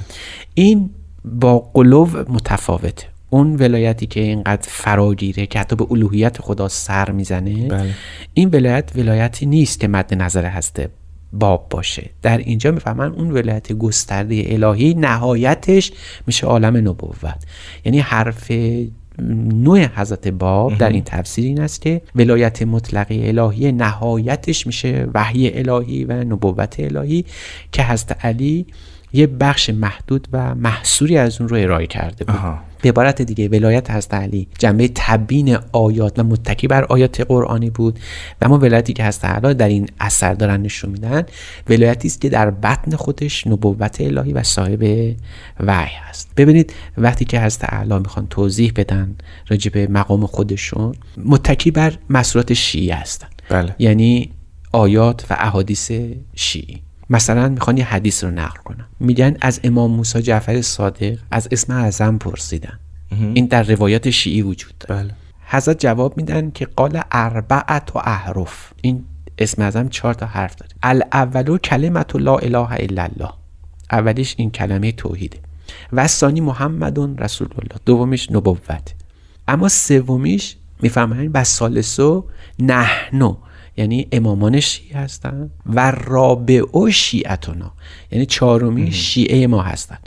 این 0.54 0.90
با 1.26 1.60
قلوب 1.60 2.18
متفاوته 2.18 3.08
اون 3.30 3.56
ولایتی 3.56 4.06
که 4.06 4.20
اینقدر 4.20 4.62
فراگیره 4.62 5.46
که 5.46 5.60
حتی 5.60 5.76
به 5.76 5.86
الوهیت 5.92 6.42
خدا 6.42 6.68
سر 6.68 7.12
می‌زنه 7.12 7.68
بله. 7.68 7.94
این 8.34 8.50
ولایت 8.50 8.92
ولایتی 8.96 9.46
نیست 9.46 9.80
که 9.80 9.88
مد 9.88 10.14
نظر 10.14 10.46
هسته 10.46 10.90
باب 11.34 11.68
باشه 11.70 12.10
در 12.22 12.38
اینجا 12.38 12.72
می‌فهمن 12.72 13.12
اون 13.12 13.32
ولایت 13.32 13.74
گسترده 13.74 14.44
الهی 14.48 14.94
نهایتش 14.94 15.92
میشه 16.28 16.48
عالم 16.48 16.78
نبوت 16.78 17.44
یعنی 17.86 18.00
حرف 18.00 18.52
نوع 19.20 19.86
حضرت 19.86 20.28
باب 20.28 20.78
در 20.78 20.90
این 20.90 21.04
تفسیر 21.04 21.46
این 21.46 21.62
است 21.62 21.82
که 21.82 22.02
ولایت 22.16 22.62
مطلقه 22.62 23.22
الهی 23.24 23.72
نهایتش 23.72 24.68
میشه 24.68 25.08
وحی 25.14 25.60
الهی 25.60 26.04
و 26.04 26.14
نبوت 26.14 26.76
الهی 26.80 27.26
که 27.72 27.84
حضرت 27.84 28.26
علی 28.26 28.66
یه 29.14 29.28
بخش 29.28 29.70
محدود 29.70 30.28
و 30.34 30.56
محصوری 30.56 31.18
از 31.18 31.42
اون 31.42 31.50
رو 31.50 31.58
ارائه 31.58 31.88
کرده 31.88 32.26
بود. 32.26 32.36
به 32.84 32.90
عبارت 32.90 33.22
دیگه 33.22 33.48
ولایت 33.48 33.92
حضرت 33.92 34.14
علی. 34.14 34.48
جنبه 34.60 34.92
تبیین 34.96 35.58
آیات 35.72 36.20
و 36.20 36.24
متکی 36.24 36.68
بر 36.68 36.84
آیات 36.84 37.22
قرآنی 37.22 37.70
بود 37.70 38.00
و 38.42 38.46
اما 38.46 38.58
ولایتی 38.58 38.94
که 38.94 39.06
حضرت 39.06 39.42
در 39.42 39.68
این 39.68 39.90
اثر 40.00 40.34
دارن 40.34 40.62
نشون 40.62 40.90
میدن 40.90 41.24
ولایتی 41.70 42.08
است 42.08 42.22
که 42.22 42.30
در 42.30 42.52
بطن 42.52 42.96
خودش 42.96 43.48
نبوت 43.48 44.02
الهی 44.02 44.34
و 44.34 44.44
صاحب 44.44 45.16
وحی 45.60 45.96
هست. 46.10 46.30
ببینید 46.38 46.74
وقتی 46.98 47.26
که 47.26 47.42
حضرت 47.42 47.74
علی 47.74 48.00
می‌خوان 48.00 48.28
توضیح 48.28 48.72
بدن 48.76 49.16
راجع 49.48 49.72
به 49.72 49.88
مقام 49.88 50.26
خودشون 50.26 50.96
متکی 51.26 51.72
بر 51.72 51.94
مسئولات 52.10 52.54
شیعه 52.54 52.96
هستن. 52.96 53.28
بله. 53.50 53.76
یعنی 53.80 54.32
آیات 54.72 55.26
و 55.30 55.36
احادیث 55.40 55.92
شیعی. 56.36 56.82
مثلا 57.10 57.50
می‌خوان 57.50 57.78
یه 57.78 57.86
حدیث 57.86 58.24
رو 58.24 58.32
نقل 58.32 58.60
کنن. 58.64 58.86
میگن 59.00 59.38
از 59.42 59.60
امام 59.64 59.92
موسی 59.92 60.22
جعفر 60.22 60.62
صادق 60.62 61.18
از 61.32 61.48
اسم 61.52 61.74
اعظم 61.74 62.18
پرسیدن. 62.18 62.80
این 63.34 63.46
در 63.46 63.64
روایات 63.64 64.10
شیعی 64.10 64.42
وجود 64.42 64.78
داره. 64.78 65.04
بله. 65.04 65.14
حضرت 65.46 65.80
جواب 65.80 66.18
میدن 66.18 66.52
که 66.52 66.66
قال 66.66 67.02
اربعت 67.12 67.96
و 67.96 68.00
احرف. 68.00 68.74
این 68.82 69.06
اسم 69.38 69.62
اعظم 69.62 69.90
چهار 69.90 70.14
تا 70.14 70.26
حرف 70.26 70.56
داره. 70.56 70.72
الاولو 70.84 71.58
کلمت 71.58 72.16
لا 72.16 72.38
اله 72.38 72.72
الا 72.72 73.04
الله. 73.04 73.34
اولیش 73.92 74.36
این 74.38 74.52
کلمه 74.52 74.92
توحیده. 74.92 75.38
و 75.94 76.08
ثانی 76.08 76.42
محمد 76.42 77.22
رسول 77.22 77.48
الله. 77.52 77.80
دومیش 77.86 78.32
نبوت. 78.32 78.94
اما 79.48 79.70
سومیش 79.70 80.56
می‌فهمن 80.82 81.28
و 81.34 81.44
سالسو 81.44 82.26
نحنو. 82.60 83.36
یعنی 83.78 84.08
امامان 84.12 84.60
شیعه 84.60 84.98
هستن 84.98 85.50
و 85.66 85.92
رابعه 85.92 86.92
شیعتنا 86.92 87.72
یعنی 88.12 88.26
چهارمی 88.26 88.92
شیعه 88.92 89.48
ما 89.48 89.62
هستن. 89.62 89.98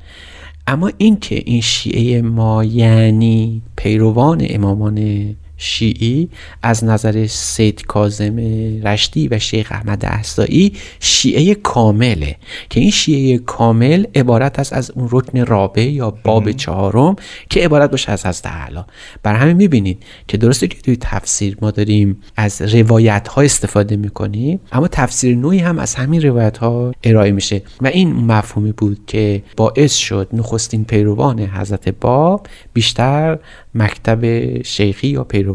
اما 0.66 0.90
اینکه 0.98 1.42
این 1.46 1.60
شیعه 1.60 2.22
ما 2.22 2.64
یعنی 2.64 3.62
پیروان 3.76 4.46
امامان 4.50 5.36
شیعی 5.56 6.28
از 6.62 6.84
نظر 6.84 7.26
سید 7.26 7.86
کازم 7.86 8.36
رشتی 8.84 9.28
و 9.28 9.38
شیخ 9.38 9.72
احمد 9.72 10.04
احسایی 10.04 10.72
شیعه 11.00 11.54
کامله 11.54 12.36
که 12.70 12.80
این 12.80 12.90
شیعه 12.90 13.38
کامل 13.38 14.04
عبارت 14.14 14.58
است 14.58 14.72
از 14.72 14.90
اون 14.90 15.08
رکن 15.12 15.38
رابع 15.38 15.90
یا 15.90 16.10
باب 16.10 16.52
چهارم 16.52 17.16
که 17.50 17.60
عبارت 17.60 17.90
باشه 17.90 18.12
از 18.12 18.26
حضرت 18.26 18.46
اعلی. 18.46 18.80
بر 19.22 19.34
همین 19.34 19.56
می‌بینید 19.56 20.02
که 20.28 20.36
درسته 20.36 20.68
که 20.68 20.80
توی 20.80 20.96
تفسیر 21.00 21.56
ما 21.62 21.70
داریم 21.70 22.22
از 22.36 22.62
روایت 22.62 23.28
ها 23.28 23.42
استفاده 23.42 23.96
می‌کنیم 23.96 24.60
اما 24.72 24.88
تفسیر 24.88 25.36
نوعی 25.36 25.58
هم 25.58 25.78
از 25.78 25.94
همین 25.94 26.22
روایت 26.22 26.58
ها 26.58 26.92
ارائه 27.04 27.32
میشه 27.32 27.62
و 27.80 27.86
این 27.86 28.12
مفهومی 28.12 28.72
بود 28.72 28.98
که 29.06 29.42
باعث 29.56 29.94
شد 29.94 30.28
نخستین 30.32 30.84
پیروان 30.84 31.40
حضرت 31.40 31.88
باب 31.88 32.46
بیشتر 32.72 33.38
مکتب 33.74 34.22
شیخی 34.62 35.08
یا 35.08 35.24
پیروان 35.24 35.45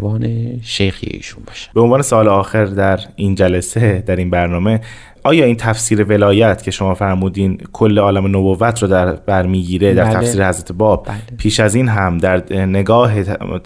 شیخی 0.64 1.08
ایشون 1.12 1.44
باشه. 1.48 1.70
به 1.74 1.82
عنوان 1.82 2.02
سال 2.02 2.28
آخر 2.28 2.66
در 2.66 3.00
این 3.16 3.36
جلسه 3.36 4.04
در 4.08 4.16
این 4.16 4.30
برنامه 4.30 4.82
آیا 5.24 5.46
این 5.46 5.56
تفسیر 5.56 6.04
ولایت 6.04 6.64
که 6.64 6.72
شما 6.72 6.94
فرمودین 6.94 7.58
کل 7.74 8.00
عالم 8.00 8.28
نبوت 8.28 8.82
رو 8.82 8.88
در 8.88 9.12
بر 9.12 9.46
می‌گیره 9.46 9.94
در 9.94 10.04
بله. 10.04 10.14
تفسیر 10.14 10.48
حضرت 10.48 10.72
باب 10.72 11.06
بله. 11.08 11.18
پیش 11.38 11.60
از 11.60 11.76
این 11.76 11.88
هم 11.88 12.18
در 12.18 12.66
نگاه 12.66 13.14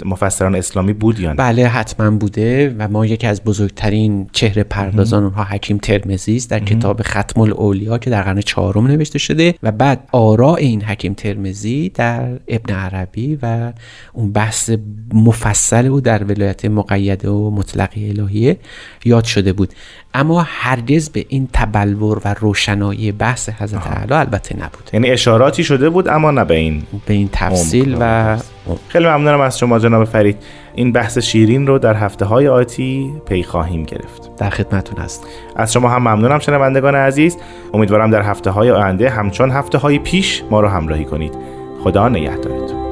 مفسران 0.05 0.55
اسلامی 0.55 0.93
بود 0.93 1.19
یا 1.19 1.29
نه 1.29 1.35
بله 1.35 1.67
حتما 1.67 2.11
بوده 2.11 2.75
و 2.77 2.87
ما 2.87 3.05
یکی 3.05 3.27
از 3.27 3.43
بزرگترین 3.43 4.29
چهره 4.31 4.63
پردازان 4.63 5.23
اونها 5.23 5.43
حکیم 5.43 5.77
ترمزی 5.77 6.35
است 6.35 6.49
در 6.49 6.59
کتاب 6.59 7.01
ختم 7.01 7.41
الاولیا 7.41 7.97
که 7.97 8.09
در 8.09 8.21
قرن 8.21 8.41
چهارم 8.41 8.87
نوشته 8.87 9.19
شده 9.19 9.55
و 9.63 9.71
بعد 9.71 10.07
آراء 10.11 10.55
این 10.55 10.83
حکیم 10.83 11.13
ترمزی 11.13 11.89
در 11.89 12.27
ابن 12.47 12.73
عربی 12.73 13.39
و 13.41 13.73
اون 14.13 14.31
بحث 14.31 14.71
مفصل 15.13 15.85
او 15.85 16.01
در 16.01 16.23
ولایت 16.23 16.65
مقیده 16.65 17.29
و 17.29 17.51
مطلقه 17.51 18.01
الهیه 18.01 18.57
یاد 19.05 19.23
شده 19.23 19.53
بود 19.53 19.73
اما 20.15 20.45
هرگز 20.47 21.09
به 21.09 21.25
این 21.29 21.49
تبلور 21.53 22.21
و 22.25 22.35
روشنایی 22.39 23.11
بحث 23.11 23.49
حضرت 23.49 23.87
اعلی 23.87 24.13
البته 24.13 24.55
نبود. 24.55 24.89
یعنی 24.93 25.09
اشاراتی 25.09 25.63
شده 25.63 25.89
بود 25.89 26.07
اما 26.07 26.31
نه 26.31 26.45
به 26.45 26.55
این 26.55 26.83
به 27.05 27.13
این 27.13 27.29
تفصیل 27.31 27.97
و 27.99 28.37
خیلی 28.89 29.05
ممنونم 29.05 29.39
از 29.39 29.59
شما 29.59 29.79
جناب 29.79 30.05
فرید. 30.05 30.37
این 30.75 30.91
بحث 30.91 31.17
شیرین 31.17 31.67
رو 31.67 31.79
در 31.79 31.93
هفته 31.93 32.25
های 32.25 32.47
آتی 32.47 33.13
پی 33.25 33.43
خواهیم 33.43 33.83
گرفت. 33.83 34.35
در 34.37 34.49
خدمتون 34.49 34.97
هست 34.97 35.23
از 35.55 35.73
شما 35.73 35.89
هم 35.89 36.01
ممنونم 36.01 36.39
شنوندگان 36.39 36.95
عزیز. 36.95 37.37
امیدوارم 37.73 38.11
در 38.11 38.21
هفته 38.21 38.49
های 38.49 38.71
آینده 38.71 39.09
همچون 39.09 39.51
هفته 39.51 39.77
های 39.77 39.99
پیش 39.99 40.43
ما 40.51 40.59
رو 40.59 40.67
همراهی 40.67 41.05
کنید. 41.05 41.33
خدا 41.83 42.09
نگهدارتون. 42.09 42.84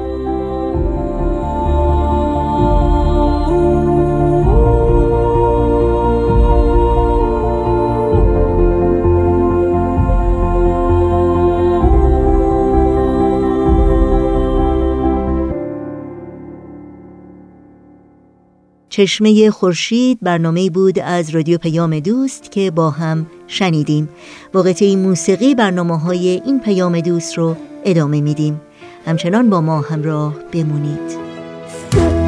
چشمه 18.94 19.50
خورشید 19.50 20.18
برنامه 20.22 20.70
بود 20.70 20.98
از 20.98 21.30
رادیو 21.30 21.58
پیام 21.58 22.00
دوست 22.00 22.50
که 22.50 22.70
با 22.70 22.90
هم 22.90 23.26
شنیدیم. 23.46 24.08
با 24.52 24.62
قطعه 24.62 24.96
موسیقی 24.96 25.54
برنامه 25.54 25.98
های 25.98 26.28
این 26.28 26.60
پیام 26.60 27.00
دوست 27.00 27.38
رو 27.38 27.56
ادامه 27.84 28.20
میدیم. 28.20 28.60
همچنان 29.06 29.50
با 29.50 29.60
ما 29.60 29.80
همراه 29.80 30.34
بمونید. 30.52 32.23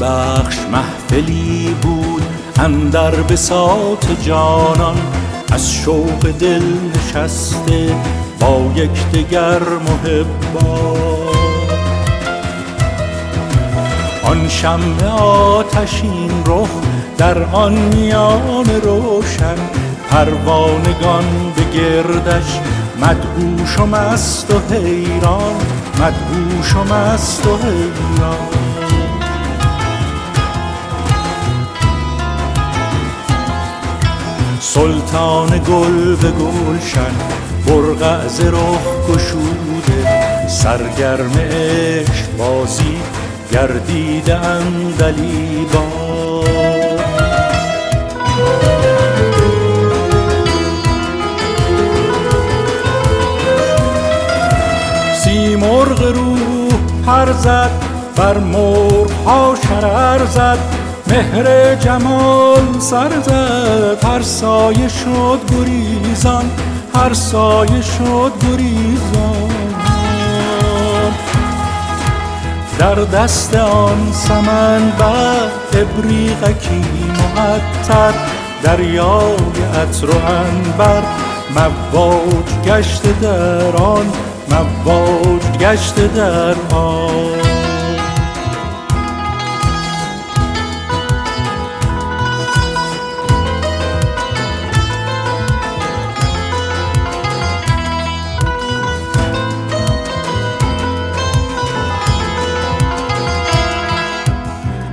بخش 0.00 0.56
محفلی 0.72 1.76
بود 1.82 2.22
اندر 2.58 3.10
بساط 3.10 4.06
جانان 4.22 4.96
از 5.52 5.72
شوق 5.72 6.30
دل 6.40 6.62
نشسته 6.94 7.96
با 8.40 8.72
یکدیگر 8.76 9.58
محبا. 9.58 10.96
آن 14.22 14.48
شم 14.48 14.80
آتشین 15.20 16.30
رخ 16.46 16.68
در 17.18 17.42
آن 17.42 17.72
میان 17.72 18.66
روشن 18.82 19.56
پروانگان 20.10 21.24
به 21.56 21.78
گردش 21.78 22.60
مدهوش 23.00 23.78
و 23.78 23.86
مست 23.86 24.50
و 24.50 24.74
حیران 24.74 25.56
مدهوش 25.94 26.74
و 26.74 26.94
مست 26.94 27.46
و 27.46 27.56
حیران. 27.56 28.57
سلطان 34.78 35.48
گل 35.48 36.16
به 36.16 36.30
گلشن 36.30 37.14
برقع 37.66 38.28
ز 38.28 38.40
رخ 38.40 39.08
گشوده. 39.08 40.48
سرگرم 40.48 41.32
عشق 41.50 42.36
بازی 42.38 42.96
گردیده 43.52 44.36
با. 45.72 46.44
مرغ 55.56 56.02
روح 56.02 56.70
پر 57.06 57.32
زد 57.32 57.70
بر 58.16 58.38
مرغ 58.38 59.10
ها 59.26 59.54
شرر 59.68 60.26
زد. 60.26 60.77
مهر 61.10 61.74
جمال 61.74 62.80
سر 62.80 63.20
زد 63.20 64.04
هر 64.04 64.22
سایه 64.22 64.88
شد 64.88 65.40
گریزان 65.50 66.50
هر 66.94 67.12
سایه 67.12 67.82
شد 67.82 68.32
گریزان. 68.42 69.48
در 72.78 72.94
دست 72.94 73.54
آن 73.54 74.12
سمن 74.12 74.92
بر 74.98 75.48
ابریقکی 75.72 76.84
معطر 77.36 78.12
دریای 78.62 79.62
عطر 79.82 80.06
و 80.06 80.16
انبر 80.16 81.02
مواج 81.54 82.66
گشت 82.66 83.20
در 83.20 83.76
آن 83.76 84.06
مواج 84.50 85.58
گشت 85.60 86.14
در 86.14 86.76
آن. 86.76 87.37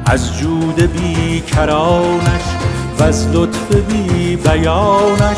از 0.06 0.38
جود 0.38 0.76
بی 0.76 1.41
کرانش 1.41 2.41
و 3.00 3.04
از 3.04 3.28
لطف 3.28 3.76
بی 3.76 4.36
بیانش 4.36 5.38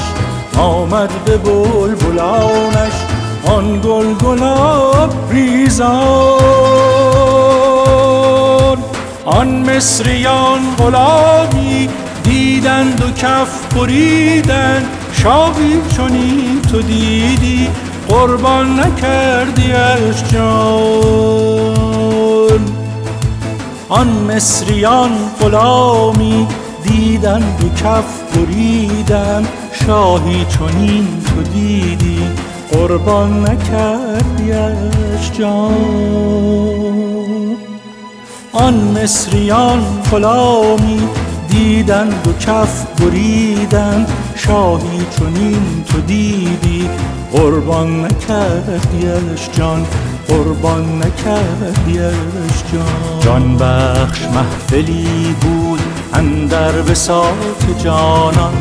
آمد 0.57 1.09
به 1.25 1.37
بلبلانش 1.37 2.93
آن 3.45 3.81
گل 3.81 4.13
گلاب 4.13 5.13
ریزان. 5.31 5.97
آن 9.25 9.47
مصریان 9.47 10.59
غلامی 10.77 11.89
دیدند 12.23 13.03
و 13.03 13.11
کف 13.11 13.73
بریدند 13.75 14.85
شاهی 15.13 15.81
چونی 15.95 16.61
تو 16.71 16.81
دیدی 16.81 17.67
قربان 18.07 18.79
نکردی 18.79 19.71
از 19.71 20.31
جان. 20.31 21.86
آن 23.89 24.07
مصریان 24.07 25.11
غلامی 25.41 26.47
دیدند 26.83 27.63
و 27.63 27.69
کف 27.69 28.21
بریدند 28.35 29.47
شاهی 29.71 30.45
چونین 30.45 31.07
تو 31.25 31.41
دیدی 31.41 32.19
قربان 32.71 33.41
نکردیش 33.41 35.31
جان. 35.39 35.73
آن 38.53 38.73
مصریان 38.73 39.83
غلامی 40.11 41.01
دیدند 41.49 42.27
و 42.27 42.33
کف 42.45 42.85
بریدند 42.85 44.07
شاهی 44.35 45.05
چونین 45.17 45.83
تو 45.87 46.01
دیدی 46.01 46.89
قربان 47.31 48.05
نکردیش 48.05 49.49
جان. 49.53 49.85
قربان 50.27 50.97
نکردیش 50.97 52.63
جان. 52.73 53.19
جان 53.19 53.57
بخش 53.57 54.21
محفلی 54.21 55.35
بود 55.41 55.81
اندر 56.13 56.71
بساط 56.71 57.83
جانان. 57.83 58.53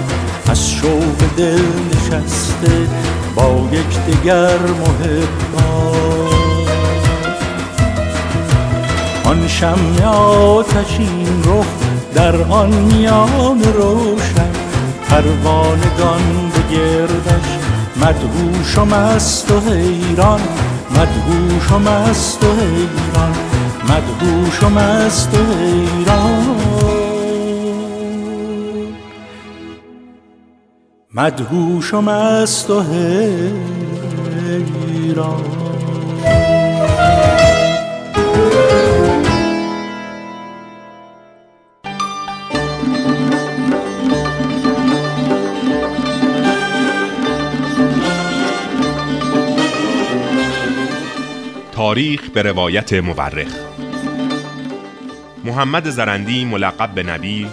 از 0.49 0.71
شوق 0.71 1.17
دل 1.37 1.63
نشسته 1.93 2.87
با 3.35 3.69
یکدیگر 3.73 4.59
محبا 4.59 5.97
آن 9.25 9.49
شم 9.49 10.05
آتشین 10.07 11.43
رخ 11.45 11.67
در 12.15 12.43
آن 12.43 12.71
میان 12.71 13.63
روشن. 13.63 14.51
پروانگان 15.09 16.51
به 16.55 16.77
گردش 16.77 17.49
مدهوش 17.97 18.79
و 18.79 18.85
مست 18.85 19.51
و 19.51 19.61
حیران. 19.71 20.41
مدهوش 20.91 21.73
و 21.73 21.79
مست 21.79 22.45
و 22.45 22.47
حیران 22.47 23.35
مدهوش 23.85 24.63
و 24.63 24.69
مست 24.69 25.35
و 25.35 25.39
حیران. 25.55 26.57
مدهوش 31.15 31.95
و 31.95 32.01
مست 32.01 32.71
و 32.71 32.83
حیران. 34.83 35.66
به 52.37 52.43
روایت 52.43 52.93
مورخ. 52.93 53.55
محمد 55.45 55.91
زرندی 55.91 56.45
ملقب 56.45 56.91
به 56.95 57.03
نبی 57.03 57.47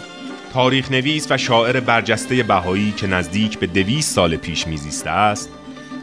تاریخ 0.53 0.91
نویس 0.91 1.27
و 1.31 1.37
شاعر 1.37 1.79
برجسته 1.79 2.43
بهایی 2.43 2.91
که 2.91 3.07
نزدیک 3.07 3.59
به 3.59 3.67
دویست 3.67 4.15
سال 4.15 4.35
پیش 4.35 4.67
میزیسته 4.67 5.09
است 5.09 5.49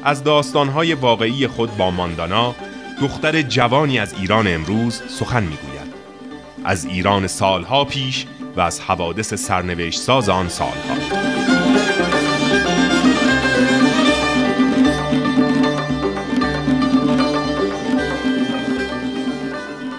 از 0.05 0.25
داستانهای 0.25 0.95
واقعی 0.95 1.47
خود 1.47 1.77
با 1.77 1.91
ماندانا 1.91 2.55
دختر 3.01 3.43
جوانی 3.43 3.99
از 3.99 4.15
ایران 4.21 4.47
امروز 4.55 5.03
سخن 5.09 5.43
می‌گوید. 5.43 5.95
از 6.65 6.85
ایران 6.85 7.27
سالها 7.27 7.85
پیش 7.85 8.27
و 8.57 8.61
از 8.61 8.81
حوادث 8.81 9.35
سرنوشت 9.35 10.01
ساز 10.01 10.29
آن 10.29 10.49
سالها. 10.49 11.40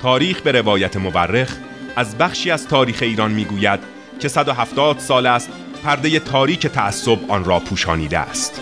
تاریخ 0.02 0.42
به 0.42 0.52
روایت 0.52 0.98
مورخ 0.98 1.58
از 1.96 2.18
بخشی 2.18 2.52
از 2.52 2.68
تاریخ 2.68 3.00
ایران 3.02 3.32
می‌گوید 3.32 3.80
که 4.20 4.28
170 4.28 5.00
سال 5.00 5.26
است 5.26 5.50
پرده 5.84 6.20
تاریک 6.20 6.68
تعصب 6.68 7.20
آن 7.28 7.46
را 7.46 7.60
پوشانیده 7.60 8.20
است. 8.20 8.62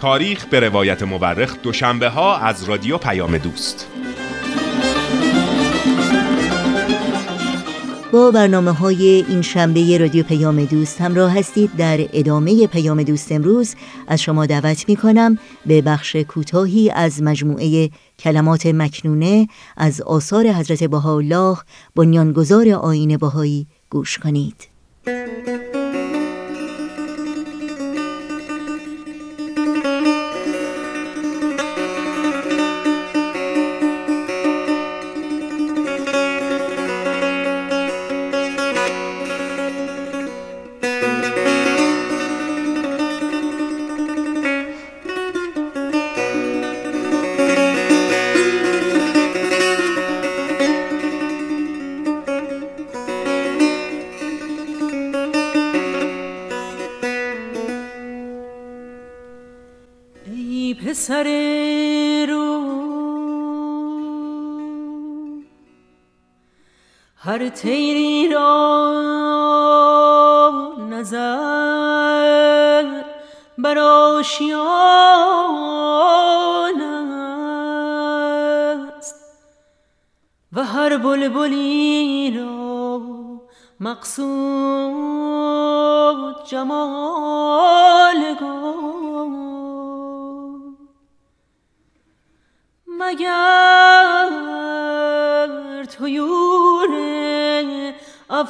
تاریخ 0.00 0.44
به 0.44 0.60
روایت 0.60 1.02
مورخ 1.02 1.56
دوشنبه 1.62 2.08
ها 2.08 2.38
از 2.38 2.64
رادیو 2.64 2.98
پیام 2.98 3.38
دوست. 3.38 3.93
با 8.14 8.30
برنامه 8.30 8.72
های 8.72 9.24
این 9.28 9.42
شنبه 9.42 9.98
رادیو 9.98 10.22
پیام 10.22 10.64
دوست 10.64 11.00
همراه 11.00 11.38
هستید. 11.38 11.76
در 11.76 12.00
ادامه 12.12 12.66
پیام 12.66 13.02
دوست 13.02 13.32
امروز 13.32 13.74
از 14.08 14.22
شما 14.22 14.46
دعوت 14.46 14.88
می 14.88 14.96
کنم 14.96 15.38
به 15.66 15.82
بخش 15.82 16.16
کوتاهی 16.16 16.90
از 16.90 17.22
مجموعه 17.22 17.90
کلمات 18.18 18.66
مکنونه 18.66 19.48
از 19.76 20.00
آثار 20.00 20.48
حضرت 20.48 20.84
بهاءالله 20.84 21.58
بنیانگذار 21.96 22.68
آین 22.68 23.16
بهایی 23.16 23.66
گوش 23.90 24.18
کنید. 24.18 24.68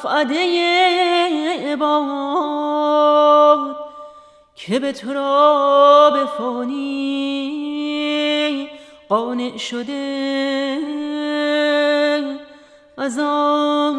افعده 0.07 1.77
باد 1.77 3.77
که 4.55 4.79
به 4.79 4.93
تو 4.93 5.12
را 5.12 6.11
به 6.14 6.27
فانی 6.38 7.51
قانع 9.09 9.57
شده 9.57 10.79
از 12.99 13.19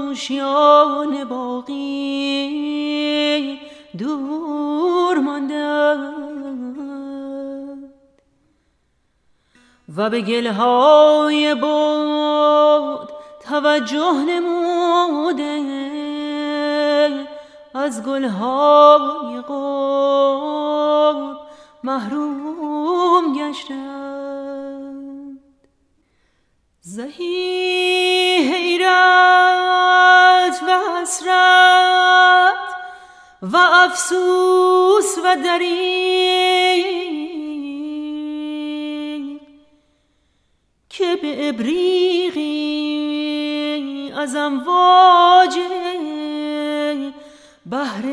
آشیان 0.09 1.23
باقی. 1.23 2.45
دور 3.97 5.17
مانده 5.17 5.95
و 9.97 10.09
به 10.09 10.21
گلهای 10.21 11.55
بود 11.55 13.09
توجه 13.49 14.13
نموده 14.13 15.64
از 17.75 18.03
گلهای 18.03 19.41
قرب 19.41 21.37
محروم 21.83 23.33
گشتند. 23.33 25.39
زهی 26.81 27.25
حیرت 28.53 28.85
و 30.67 30.79
حسرت 31.01 32.55
و 33.41 33.57
افسوس 33.57 35.17
و 35.23 35.35
دریق 35.43 36.85
که 40.89 41.15
به 41.21 41.49
ابریقی 41.49 42.55
از 44.17 44.35
امواج 44.35 45.59
بهر 47.65 48.05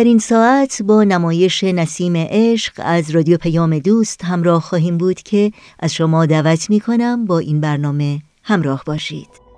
در 0.00 0.04
این 0.04 0.18
ساعت 0.18 0.82
با 0.82 1.04
نمایش 1.04 1.64
نسیم 1.64 2.12
عشق 2.16 2.72
از 2.76 3.10
رادیو 3.10 3.36
پیام 3.36 3.78
دوست 3.78 4.24
همراه 4.24 4.62
خواهیم 4.62 4.98
بود 4.98 5.22
که 5.22 5.52
از 5.78 5.94
شما 5.94 6.26
دعوت 6.26 6.70
می 6.70 6.80
کنم 6.80 7.24
با 7.24 7.38
این 7.38 7.60
برنامه 7.60 8.22
همراه 8.42 8.82
باشید. 8.86 9.49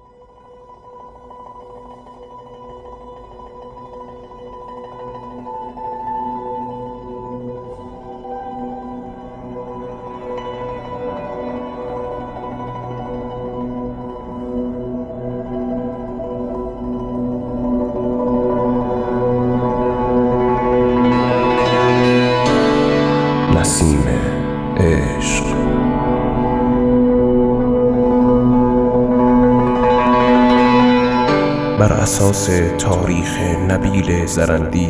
اساس 32.22 32.50
تاریخ 32.78 33.38
نبیل 33.68 34.26
زرندی 34.26 34.88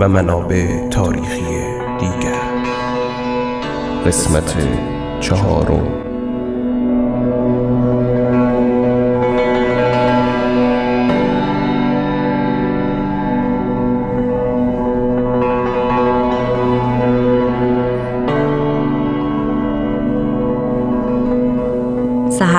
و 0.00 0.08
منابع 0.08 0.88
تاریخی 0.88 1.44
دیگر. 2.00 2.40
قسمت 4.06 4.56
چهارم. 5.20 6.05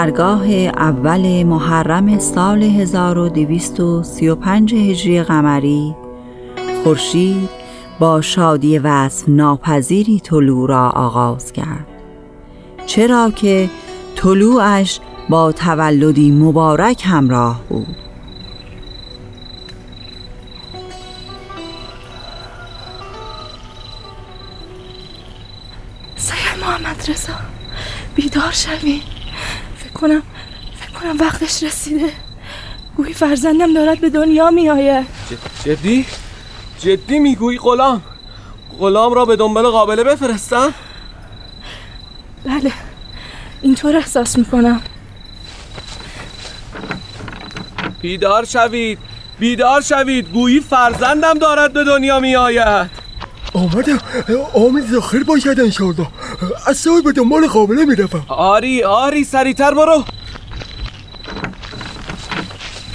سهرگاه 0.08 0.48
اول 0.78 1.44
محرم 1.44 2.20
سال 2.20 2.64
1235 2.64 4.74
هجری 4.74 5.24
قمری 5.24 5.96
خورشید 6.84 7.50
با 8.00 8.22
شادی 8.22 8.80
وصف 8.80 9.30
ناپذیری 9.30 10.20
طلوع 10.20 10.70
را 10.70 10.90
آغاز 10.90 11.52
کرد. 11.52 11.88
چرا 12.86 13.32
که 13.36 13.70
طلوعش 14.16 15.00
با 15.30 15.52
تولدی 15.52 16.32
مبارک 16.32 17.04
همراه 17.06 17.62
بود. 17.70 18.07
فرزندم 33.18 33.74
دارد 33.74 34.02
به 34.02 34.10
دنیا 34.10 34.52
می 34.52 34.70
آید 34.70 35.06
جدی؟ 35.66 36.06
جدی 36.80 37.20
می‌گویی 37.20 37.58
غلام؟ 37.58 38.02
غلام 38.80 39.14
را 39.14 39.26
به 39.26 39.36
دنبال 39.36 39.68
قابله 39.68 40.04
بفرستم؟ 40.04 40.74
بله 42.46 42.72
اینطور 43.62 43.96
احساس 43.96 44.38
می‌کنم. 44.38 44.82
بیدار 48.02 48.46
شوید 48.46 49.00
بیدار 49.40 49.82
شوید. 49.82 50.30
گویی 50.30 50.60
فرزندم 50.60 51.34
دارد 51.34 51.74
به 51.74 51.84
دنیا 51.84 52.20
می 52.20 52.36
آید 52.36 52.90
آمدم 53.54 54.00
آمین 54.54 54.86
زاخر 54.86 55.24
باشد 55.24 55.60
انشالله 55.60 56.08
از 56.68 56.88
به 57.04 57.12
دنبال 57.12 57.48
قابله 57.48 57.86
میرفم 57.86 58.26
آری 58.28 58.84
آری 58.84 59.24
سریعتر 59.24 59.74
برو. 59.74 60.04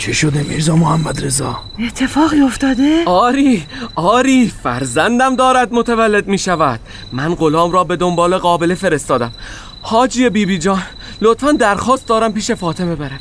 چه 0.03 0.13
شده 0.13 0.43
میرزا 0.43 0.77
محمد 0.77 1.25
رضا؟ 1.25 1.59
اتفاقی 1.79 2.41
افتاده؟ 2.41 3.05
آری 3.07 3.67
آری 3.95 4.53
فرزندم 4.63 5.37
دارد 5.37 5.75
متولد 5.75 6.29
می 6.29 6.39
شود 6.39 6.81
من 7.13 7.35
غلام 7.35 7.73
را 7.73 7.85
به 7.85 7.97
دنبال 7.97 8.39
قابل 8.39 8.75
فرستادم. 8.75 9.33
حاجی 9.83 10.23
بیبی 10.23 10.47
بی 10.47 10.59
جان 10.59 10.83
لطفا 11.21 11.53
درخواست 11.53 12.07
دارم 12.07 12.33
پیش 12.33 12.51
فاطمه 12.51 12.95
بروید 12.95 13.21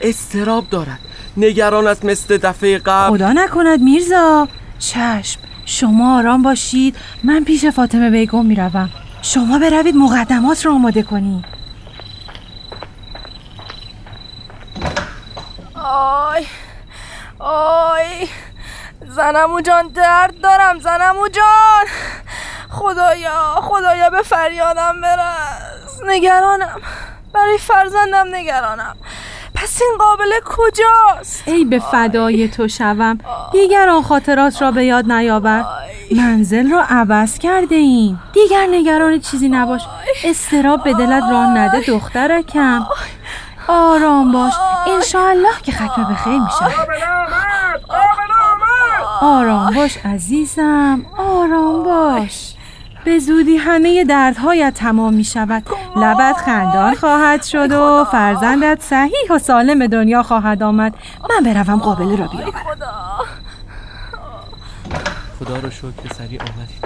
استراب 0.00 0.70
دارد. 0.70 0.98
نگران 1.36 1.86
است 1.86 2.04
مثل 2.04 2.36
دفعه 2.36 2.78
قبل. 2.78 3.16
خدا 3.16 3.32
نکند 3.32 3.80
میرزا. 3.80 4.48
چشم 4.78 5.40
شما 5.64 6.18
آرام 6.18 6.42
باشید. 6.42 6.96
من 7.24 7.44
پیش 7.44 7.64
فاطمه 7.66 8.10
بیگم 8.10 8.46
می‌روم. 8.46 8.90
شما 9.22 9.58
بروید 9.58 9.96
مقدمات 9.96 10.66
را 10.66 10.74
آماده 10.74 11.02
کنید. 11.02 11.55
آی 15.86 16.46
آی 17.38 18.28
زنمو 19.08 19.60
جان 19.60 19.88
درد 19.88 20.40
دارم 20.40 20.78
زنمو 20.80 21.28
جان. 21.28 21.86
خدایا 22.70 23.60
خدایا 23.62 24.10
به 24.10 24.22
فریادم 24.22 25.00
برس. 25.00 26.00
نگرانم. 26.06 26.80
برای 27.34 27.58
فرزندم 27.58 28.26
نگرانم. 28.32 28.96
پس 29.54 29.82
این 29.82 29.98
قابله 29.98 30.40
کجاست؟ 30.44 31.42
ای 31.46 31.64
به 31.64 31.78
فدای 31.78 32.48
تو 32.48 32.68
شوم. 32.68 33.18
دیگر 33.52 33.88
آن 33.88 34.02
خاطرات 34.02 34.62
را 34.62 34.70
به 34.70 34.84
یاد 34.84 35.12
نیاور. 35.12 35.64
منزل 36.16 36.70
را 36.70 36.84
عوض 36.88 37.38
کرده 37.38 37.74
این 37.74 38.18
دیگر 38.32 38.66
نگران 38.70 39.20
چیزی 39.20 39.48
نباش. 39.48 39.82
استراب 40.24 40.84
به 40.84 40.92
دلت 40.94 41.22
راه 41.30 41.58
نده 41.58 41.80
دخترکم. 41.80 42.86
آرام 43.68 44.32
باش. 44.32 44.52
انشاءالله 44.86 45.60
که 45.62 45.72
ختم 45.72 46.04
به 46.04 46.14
خیر 46.14 46.38
میشه 46.38 46.64
آرام 49.20 49.74
باش 49.74 49.98
عزیزم. 50.04 51.06
آرام 51.18 51.82
باش. 51.82 52.52
به 53.04 53.18
زودی 53.18 53.56
همه 53.56 54.04
دردهایت 54.04 54.74
تمام 54.74 55.14
می 55.14 55.24
شود 55.24 55.62
لبت 55.96 56.36
خندان 56.36 56.94
خواهد 56.94 57.42
شد 57.42 57.72
و 57.72 58.04
فرزندت 58.04 58.82
صحیح 58.82 59.30
و 59.30 59.38
سالم 59.38 59.78
به 59.78 59.88
دنیا 59.88 60.22
خواهد 60.22 60.62
آمد. 60.62 60.94
من 61.30 61.52
بروم 61.52 61.78
قابله 61.78 62.16
را 62.16 62.26
بیاورم. 62.26 62.52
خدا 65.38 65.56
رو 65.56 65.70
شکر 65.70 66.14
سریع 66.18 66.40
آمدید 66.40 66.84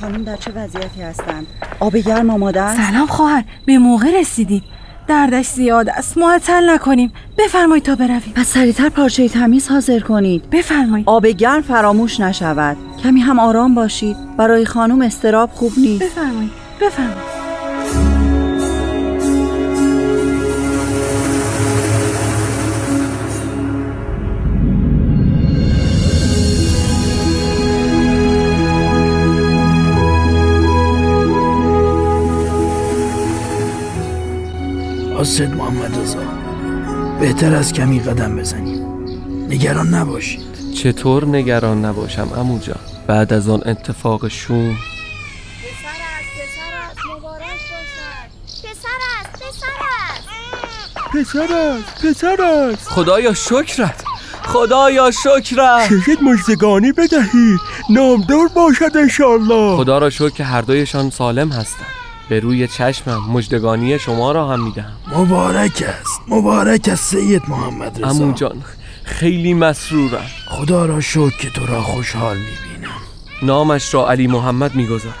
خانم 0.00 0.24
در 0.24 0.36
چه 0.36 0.52
وضعیتی 0.52 1.02
هستند؟ 1.02 1.46
آب 1.80 1.96
گرم 1.96 2.30
آماده 2.30 2.76
سلام 2.76 3.06
خواهر. 3.06 3.44
به 3.66 3.78
موقع 3.78 4.20
رسیدید 4.20 4.64
دردش 5.08 5.46
زیاد 5.46 5.88
است. 5.88 6.18
معطل 6.18 6.70
نکنیم. 6.70 7.12
بفرمایید 7.38 7.84
تا 7.84 7.94
برویم. 7.94 8.32
پس 8.34 8.46
سریعتر 8.46 8.88
پارچه 8.88 9.28
تمیز 9.28 9.68
حاضر 9.68 10.00
کنید. 10.00 10.50
بفرمایید. 10.50 11.08
آب 11.08 11.26
گرم 11.26 11.62
فراموش 11.62 12.20
نشود. 12.20 12.76
کمی 13.02 13.20
هم 13.20 13.38
آرام 13.38 13.74
باشید. 13.74 14.16
برای 14.36 14.64
خانم 14.64 15.02
استراب 15.02 15.50
خوب 15.50 15.72
نیست. 15.76 16.02
بفرمایید. 16.02 16.50
بفرمایید. 16.80 17.27
آسد 35.18 35.54
محمد 35.54 35.98
رضا. 35.98 36.18
بهتر 37.20 37.54
از 37.54 37.72
کمی 37.72 38.00
قدم 38.00 38.36
بزنیم 38.36 38.86
نگران 39.48 39.94
نباشید. 39.94 40.74
چطور 40.74 41.24
نگران 41.24 41.84
نباشم 41.84 42.28
امو 42.36 42.58
جان؟ 42.58 42.78
بعد 43.06 43.32
از 43.32 43.48
آن 43.48 43.62
اتفاق 43.66 44.28
شوم. 44.28 44.76
پسر 51.14 51.52
است 51.52 52.06
پسر 52.06 52.42
است. 52.42 52.88
خدایا 52.88 53.34
شکرت. 53.34 54.04
خدایا 54.42 55.10
شکرت. 55.10 55.88
شهید 55.88 56.22
مجزگانی 56.22 56.92
بدهید. 56.92 57.60
نامدار 57.90 58.48
باشد 58.54 58.96
انشالله 58.96 59.76
خدا 59.76 59.98
را 59.98 60.10
شکر 60.10 60.30
که 60.30 60.44
هر 60.44 60.60
دویشان 60.60 61.10
سالم 61.10 61.48
هستند. 61.52 61.97
به 62.28 62.40
روی 62.40 62.68
چشمم 62.68 63.30
مجدگانی 63.30 63.98
شما 63.98 64.32
را 64.32 64.48
هم 64.48 64.64
میدم 64.64 64.92
مبارک 65.16 65.84
است. 66.00 66.20
مبارک 66.28 66.88
است 66.92 67.04
سید 67.04 67.42
محمد 67.48 67.98
رضا. 67.98 68.08
امو 68.10 68.32
جان 68.32 68.64
خیلی 69.04 69.54
مسرورم. 69.54 70.26
خدا 70.48 70.86
را 70.86 71.00
شکر 71.00 71.36
که 71.40 71.50
تو 71.50 71.66
را 71.66 71.82
خوشحال 71.82 72.36
می‌بینم. 72.36 73.00
نامش 73.42 73.94
را 73.94 74.10
علی 74.10 74.26
محمد 74.26 74.74
می‌گذارم. 74.74 75.14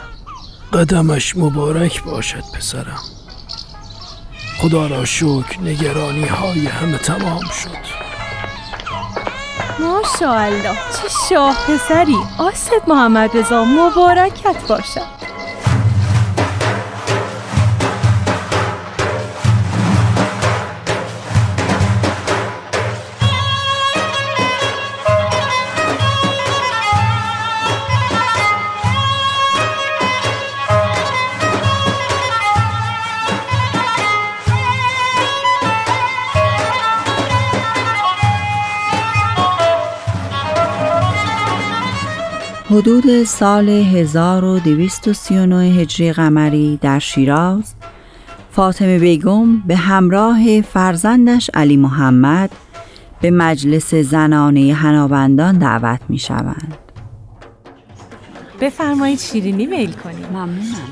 قدمش 0.72 1.36
مبارک 1.36 2.02
باشد 2.02 2.42
پسرم. 2.54 3.02
خدا 4.58 4.86
را 4.86 5.04
شکر 5.04 5.60
نگرانی 5.64 6.26
های 6.26 6.66
همه 6.66 6.98
تمام 6.98 7.40
شد. 7.62 8.08
ماشاءالله 9.80 10.62
چه 10.72 11.08
شاه 11.28 11.56
پسری. 11.68 12.16
آسد 12.38 12.88
محمد 12.88 13.36
رضا 13.36 13.64
مبارکت 13.64 14.66
باشد. 14.68 15.27
حدود 42.78 43.24
سال 43.24 43.68
1239 43.68 45.56
هجری 45.56 46.12
قمری 46.12 46.78
در 46.82 46.98
شیراز 46.98 47.74
فاطمه 48.50 48.98
بیگم 48.98 49.60
به 49.60 49.76
همراه 49.76 50.60
فرزندش 50.60 51.50
علی 51.54 51.76
محمد 51.76 52.50
به 53.20 53.30
مجلس 53.30 53.94
زنانه 53.94 54.74
هنابندان 54.74 55.58
دعوت 55.58 56.00
می 56.08 56.18
شوند. 56.18 56.87
بفرمایید 58.60 59.18
شیرینی 59.18 59.66
میل 59.66 59.92
کنید 59.92 60.26
ممنونم 60.26 60.88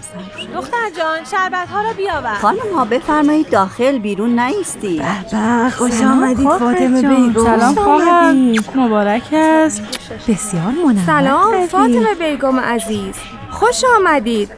دختر 0.55 0.91
جان 0.99 1.25
شربت 1.31 1.69
ها 1.69 1.83
را 1.83 1.93
بیاور. 1.93 2.35
خانم 2.35 2.75
ها 2.75 2.85
بفرمایید 2.85 3.51
داخل 3.51 3.99
بیرون 3.99 4.41
نیستی. 4.41 5.03
به 5.33 5.71
خوش 5.71 6.03
آمدید 6.03 6.49
فاطمه 6.49 7.03
بیگم 7.03 7.45
سلام 7.45 7.75
خواهر 7.75 8.33
مبارک 8.75 9.23
است. 9.33 9.83
بسیار 10.29 10.63
منور 10.63 11.07
سلام 11.07 11.67
فاطمه 11.67 12.15
بیگم 12.15 12.61
عزیز. 12.61 13.15
خوش 13.51 13.85
آمدید. 13.97 14.51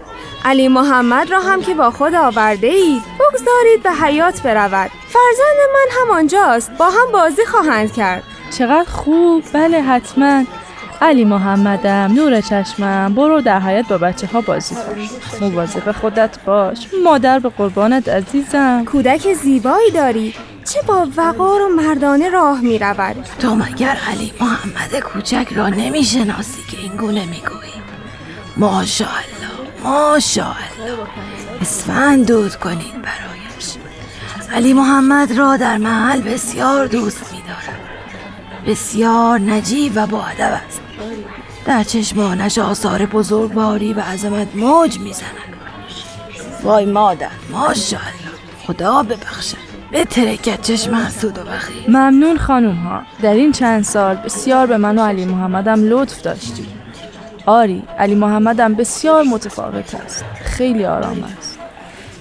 علی 0.45 0.69
محمد 0.69 1.31
را 1.31 1.41
هم 1.41 1.63
که 1.63 1.75
با 1.75 1.91
خود 1.91 2.15
آورده 2.15 2.67
اید 2.67 3.03
بگذارید 3.03 3.83
به 3.83 3.93
حیات 3.93 4.43
برود. 4.43 4.91
فرزند 5.09 5.59
من 5.75 6.01
همانجاست. 6.03 6.73
با 6.79 6.87
هم 6.91 7.13
بازی 7.13 7.45
خواهند 7.45 7.93
کرد. 7.93 8.23
چقدر 8.59 8.91
خوب. 8.91 9.45
بله 9.53 9.83
حتما. 9.83 10.45
علی 11.03 11.25
محمدم 11.25 12.13
نور 12.15 12.41
چشمم. 12.41 13.15
برو 13.15 13.41
در 13.41 13.61
حیات 13.61 13.89
با 13.89 13.99
بچه 13.99 14.27
ها 14.27 14.41
بازی 14.41 14.75
کن. 14.75 15.47
مواظب 15.47 15.93
خودت 15.93 16.39
باش. 16.45 16.89
مادر 17.05 17.39
به 17.39 17.49
قربانت 17.49 18.09
عزیزم. 18.09 18.85
کودک 18.85 19.35
زیبایی 19.35 19.91
داری. 19.91 20.35
چه 20.65 20.83
با 20.83 21.09
وقار 21.17 21.63
و 21.63 21.69
مردانه 21.69 22.31
راه 22.31 22.61
می 22.61 22.79
رود؟ 22.79 23.17
تو 23.39 23.55
مگر 23.55 23.97
علی 24.11 24.33
محمد 24.41 25.01
کوچک 25.01 25.49
را 25.57 25.69
نمی 25.69 26.05
شناسی 26.05 26.63
که 26.71 26.79
این 26.79 26.97
گونه 26.97 27.25
می 27.25 27.41
گویی؟ 27.41 27.73
ماشاءالله 28.57 29.29
ماشاءالله. 29.85 31.07
اسفند 31.61 32.27
دود 32.27 32.55
کنید 32.55 33.03
برایش. 33.03 33.77
علی 34.53 34.73
محمد 34.73 35.39
را 35.39 35.57
در 35.57 35.79
محل 35.79 36.21
بسیار 36.21 36.87
دوست 36.87 37.33
می 37.33 37.43
دارم. 37.43 37.81
بسیار 38.67 39.41
نجیب 39.41 39.93
و 39.95 40.07
با 40.07 40.25
است. 40.39 40.88
در 41.67 41.83
چشمانش 41.83 42.59
آثار 42.59 43.07
بزرگواری 43.07 43.93
و 43.93 44.01
عظمت 44.01 44.49
موج 44.55 44.99
می‌زند. 44.99 45.29
وای 46.63 46.87
مادر 46.87 47.31
ماشاءالله. 47.51 48.13
خدا 48.67 49.03
ببخشد. 49.03 49.57
به 49.93 50.05
ترکت 50.05 50.63
چشم 50.63 50.95
حسود 50.95 51.39
و 51.39 51.43
بخیر 51.43 51.89
ممنون 51.89 52.39
خانوم 52.39 52.77
ها 52.77 53.03
در 53.23 53.35
این 53.35 53.53
چند 53.53 53.85
سال 53.85 54.17
بسیار 54.17 54.67
به 54.67 54.77
من 54.77 54.99
و 54.99 55.03
علی 55.03 55.25
محمدم 55.25 55.85
لطف 55.85 56.23
داشتید 56.23 56.69
آری 57.47 57.83
علی 57.99 58.15
محمدم 58.15 58.75
بسیار 58.75 59.23
متفاوت 59.23 59.95
است. 59.95 60.25
خیلی 60.45 60.85
آرام 60.85 61.25
است. 61.39 61.59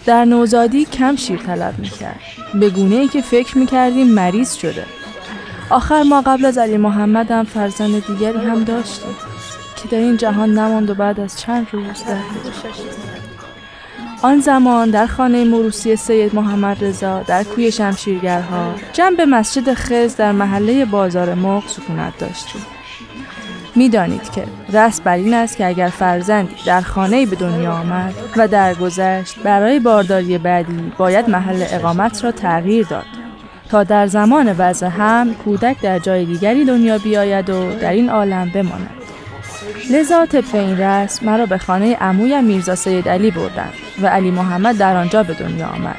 در 0.06 0.26
نوزادی 0.26 0.86
کم 0.86 1.16
شیر 1.16 1.40
طلب 1.40 1.80
می‌کرد. 1.80 2.20
به 2.54 2.70
گونه 2.70 2.96
ای 2.96 3.08
که 3.08 3.22
فکر 3.22 3.58
می‌کردیم 3.58 4.08
مریض 4.08 4.54
شده. 4.54 4.86
آخر 5.70 6.04
ما 6.04 6.22
قبل 6.22 6.46
از 6.46 6.58
علی 6.58 6.78
محمد 6.78 7.32
هم 7.32 7.44
فرزند 7.44 8.06
دیگری 8.08 8.38
هم 8.38 8.64
داشتیم 8.64 9.16
که 9.76 9.88
در 9.88 9.98
این 9.98 10.18
جهان 10.18 10.54
نماند 10.54 10.90
و 10.90 10.94
بعد 10.96 11.20
از 11.20 11.40
چند 11.40 11.68
روز 11.72 12.04
در 12.04 12.18
آن 14.22 14.40
زمان 14.40 14.90
در 14.90 15.08
خانه 15.08 15.44
موروسی 15.44 15.96
سید 15.96 16.36
محمد 16.36 16.84
رضا 16.84 17.24
در 17.24 17.44
کوی 17.44 17.72
شمشیرگرها 17.72 18.76
جنب 18.94 19.22
مسجد 19.22 19.74
خز 19.74 20.16
در 20.16 20.32
محله 20.32 20.86
بازار 20.86 21.34
مق 21.34 21.68
سکونت 21.68 22.18
داشتیم. 22.18 22.62
می‌دانید 23.76 24.32
که 24.32 24.44
رسم 24.74 25.04
بر 25.04 25.16
این 25.16 25.34
است 25.34 25.58
که 25.58 25.68
اگر 25.68 25.90
فرزندی 25.90 26.56
در 26.66 26.82
خانه 26.82 27.26
به 27.26 27.36
دنیا 27.36 27.74
آمد 27.74 28.14
و 28.38 28.48
درگذشت 28.48 29.40
برای 29.40 29.80
بارداری 29.80 30.38
بعدی 30.38 30.92
باید 30.98 31.30
محل 31.30 31.64
اقامت 31.70 32.24
را 32.24 32.32
تغییر 32.32 32.88
داد. 32.88 33.27
تا 33.70 33.84
در 33.84 34.08
زمان 34.08 34.56
وضع 34.58 34.88
هم 34.88 35.34
کودک 35.34 35.82
در 35.82 36.00
جای 36.00 36.26
دیگری 36.26 36.66
دنیا 36.66 36.98
بیاید 36.98 37.50
و 37.50 37.72
در 37.72 37.92
این 37.92 38.10
عالم 38.10 38.50
بماند. 38.50 38.90
لذا 39.92 40.26
طبق 40.26 40.56
این 40.56 40.78
رسم 40.78 41.26
مرا 41.26 41.46
به 41.46 41.58
خانه 41.58 41.96
عمویم 41.96 42.44
میرزا 42.44 42.76
سید 42.76 43.10
علی 43.10 43.32
بردند 43.32 43.74
و 44.02 44.08
علی 44.08 44.32
محمد 44.32 44.78
در 44.78 44.98
آنجا 44.98 45.24
به 45.24 45.34
دنیا 45.34 45.68
آمد. 45.68 45.98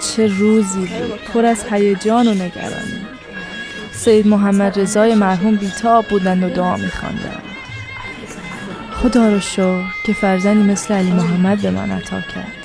چه 0.00 0.26
روزی 0.26 0.86
بود 0.86 1.20
پر 1.34 1.44
از 1.44 1.64
هیجان 1.70 2.28
و 2.28 2.34
نگرانی. 2.34 3.00
سید 3.92 4.26
محمد 4.26 4.80
رضای 4.80 5.14
مرحوم 5.14 5.56
بیتاب 5.56 6.04
بودند 6.04 6.42
و 6.42 6.48
دعا 6.48 6.76
میخواندند. 6.76 7.42
خدا 8.92 9.28
رو 9.28 9.40
شو 9.40 9.82
که 10.06 10.12
فرزندی 10.12 10.62
مثل 10.62 10.94
علی 10.94 11.10
محمد 11.10 11.62
به 11.62 11.70
من 11.70 11.90
عطا 11.90 12.20
کرد. 12.20 12.59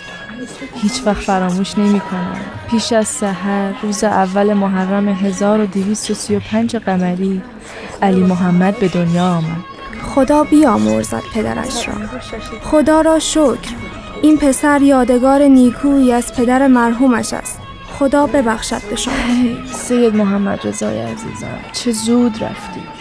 هیچ 0.75 1.01
وقت 1.05 1.21
فراموش 1.21 1.77
نمی 1.77 1.99
کنم. 1.99 2.35
پیش 2.69 2.93
از 2.93 3.07
سحر 3.07 3.73
روز 3.83 4.03
اول 4.03 4.53
محرم 4.53 5.07
1235 5.07 6.75
قمری 6.75 7.41
علی 8.01 8.23
محمد 8.23 8.79
به 8.79 8.87
دنیا 8.87 9.25
آمد. 9.25 9.63
خدا 10.15 10.43
بیامرزد 10.43 11.23
پدرش 11.33 11.87
را. 11.87 11.93
خدا 12.63 13.01
را 13.01 13.19
شکر. 13.19 13.75
این 14.21 14.37
پسر 14.37 14.81
یادگار 14.81 15.41
نیکویی 15.41 16.11
از 16.11 16.33
پدر 16.33 16.67
مرحومش 16.67 17.33
است. 17.33 17.59
خدا 17.99 18.27
ببخشد 18.27 18.81
به 18.89 18.95
شما. 18.95 19.13
سید 19.73 20.15
محمد 20.15 20.67
رضای 20.67 21.01
عزیزم 21.01 21.59
چه 21.73 21.91
زود 21.91 22.43
رفتی. 22.43 22.94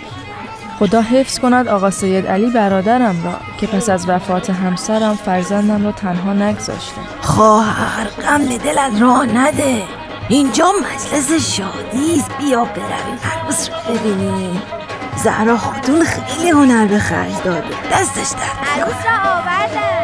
خدا 0.79 1.01
حفظ 1.01 1.39
کند 1.39 1.68
آقا 1.68 1.91
سید 1.91 2.27
علی 2.27 2.51
برادرم 2.51 3.25
را 3.25 3.33
که 3.59 3.66
پس 3.66 3.89
از 3.89 4.09
وفات 4.09 4.51
همسرم 4.51 5.14
فرزندم 5.14 5.85
را 5.85 5.93
تنها 5.93 6.33
نگذاشته. 6.33 7.01
خواهر 7.20 8.05
غم 8.05 8.57
دلت 8.57 9.03
را 9.03 9.25
نده. 9.25 9.83
اینجا 10.29 10.72
مجلس 10.83 11.57
شادی 11.57 12.18
است. 12.18 12.31
بیا 12.39 12.64
برویم 12.64 13.18
عروس 13.43 13.68
رو 13.68 13.95
ببینیم. 13.95 14.62
زهرا 15.16 15.57
خاتون 15.57 16.05
خیلی 16.05 16.51
هنر 16.51 16.87
به 16.87 16.99
خرج 16.99 17.43
داده. 17.45 17.66
دستش 17.93 18.31
در 18.31 18.83
عروس 18.83 19.07
را 19.07 19.31
آوردن. 19.33 20.03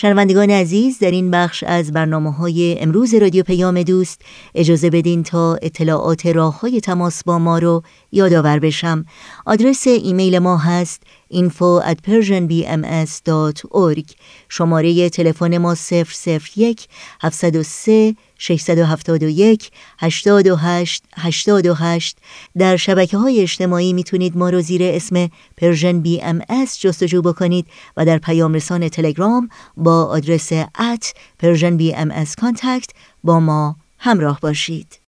شنوندگان 0.00 0.50
عزیز 0.50 0.98
در 0.98 1.10
این 1.10 1.30
بخش 1.30 1.64
از 1.64 1.92
برنامه 1.92 2.32
های 2.32 2.76
امروز 2.80 3.14
رادیو 3.14 3.42
پیام 3.42 3.82
دوست 3.82 4.22
اجازه 4.54 4.90
بدین 4.90 5.22
تا 5.22 5.54
اطلاعات 5.62 6.26
راه 6.26 6.60
های 6.60 6.80
تماس 6.80 7.24
با 7.24 7.38
ما 7.38 7.58
رو 7.58 7.82
یادآور 8.12 8.58
بشم. 8.58 9.04
آدرس 9.46 9.86
ایمیل 9.86 10.38
ما 10.38 10.56
هست 10.56 11.02
info 11.32 11.80
at 11.90 11.96
persianbms.org 12.06 14.08
شماره 14.48 15.08
تلفن 15.08 15.58
ما 15.58 15.74
001 16.56 16.88
703 17.20 18.14
671 18.38 19.70
828 19.98 21.04
828 21.16 22.18
در 22.58 22.76
شبکه 22.76 23.18
های 23.18 23.40
اجتماعی 23.40 23.92
می‌تونید 23.92 24.36
ما 24.36 24.50
رو 24.50 24.60
زیر 24.60 24.82
اسم 24.82 25.28
Persian 25.56 26.00
BM 26.00 26.40
جستجو 26.80 27.22
بکنید 27.22 27.66
و 27.96 28.04
در 28.04 28.18
پیام 28.18 28.54
رسان 28.54 28.88
تلگرام 28.88 29.48
با 29.76 30.04
آدرس 30.04 30.52
contact 32.36 32.90
با 33.24 33.40
ما 33.40 33.76
همراه 33.98 34.40
باشید. 34.40 35.09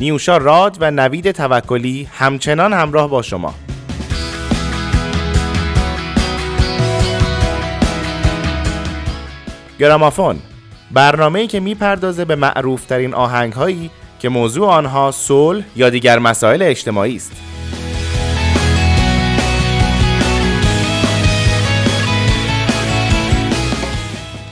نیوشا 0.00 0.36
راد 0.36 0.76
و 0.80 0.90
نوید 0.90 1.30
توکلی 1.30 2.08
همچنان 2.12 2.72
همراه 2.72 3.10
با 3.10 3.22
شما 3.22 3.54
گرامافون 9.78 10.38
برنامه‌ای 10.90 11.46
که 11.46 11.60
می‌پردازه 11.60 12.24
به 12.24 12.36
معروفترین 12.36 13.14
آهنگ 13.14 13.52
هایی 13.52 13.90
که 14.18 14.28
موضوع 14.28 14.68
آنها 14.68 15.10
صلح 15.10 15.64
یا 15.76 15.90
دیگر 15.90 16.18
مسائل 16.18 16.62
اجتماعی 16.62 17.16
است. 17.16 17.32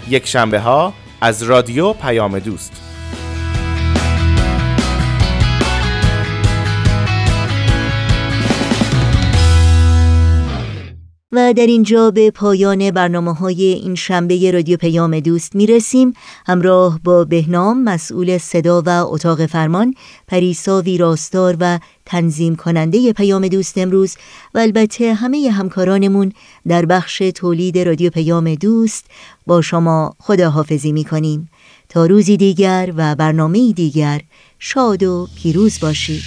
یک 0.09 0.27
شنبه 0.27 0.61
ها 0.61 0.93
از 1.21 1.43
رادیو 1.43 1.93
پیام 1.93 2.39
دوست 2.39 2.88
و 11.33 11.53
در 11.53 11.67
اینجا 11.67 12.11
به 12.11 12.31
پایان 12.31 12.91
برنامه 12.91 13.35
های 13.35 13.63
این 13.63 13.95
شنبه 13.95 14.51
رادیو 14.51 14.77
پیام 14.77 15.21
دوست 15.21 15.57
می 15.57 15.67
رسیم 15.67 16.13
همراه 16.47 17.01
با 17.05 17.25
بهنام 17.25 17.83
مسئول 17.83 18.39
صدا 18.39 18.83
و 18.87 18.89
اتاق 18.89 19.47
فرمان 19.47 19.95
پریسا 20.29 20.83
ویراستار 20.83 21.57
و 21.61 21.79
تنظیم 22.07 22.57
کننده 22.57 23.13
پیام 23.13 23.49
دوست 23.49 23.79
امروز 23.79 24.17
و 24.55 24.59
البته 24.59 25.15
همه 25.15 25.51
همکارانمون 25.51 26.33
در 26.69 26.87
بخش 26.87 27.19
تولید 27.19 27.79
رادیو 27.79 28.11
پیام 28.11 28.55
دوست 28.55 29.07
با 29.47 29.61
شما 29.61 30.15
خداحافظی 30.19 30.93
می 30.93 31.05
کنیم 31.05 31.51
تا 31.89 32.07
روزی 32.07 32.37
دیگر 32.37 32.93
و 32.97 33.15
برنامه 33.15 33.73
دیگر 33.73 34.21
شاد 34.59 35.03
و 35.03 35.29
پیروز 35.43 35.81
باشید. 35.81 36.23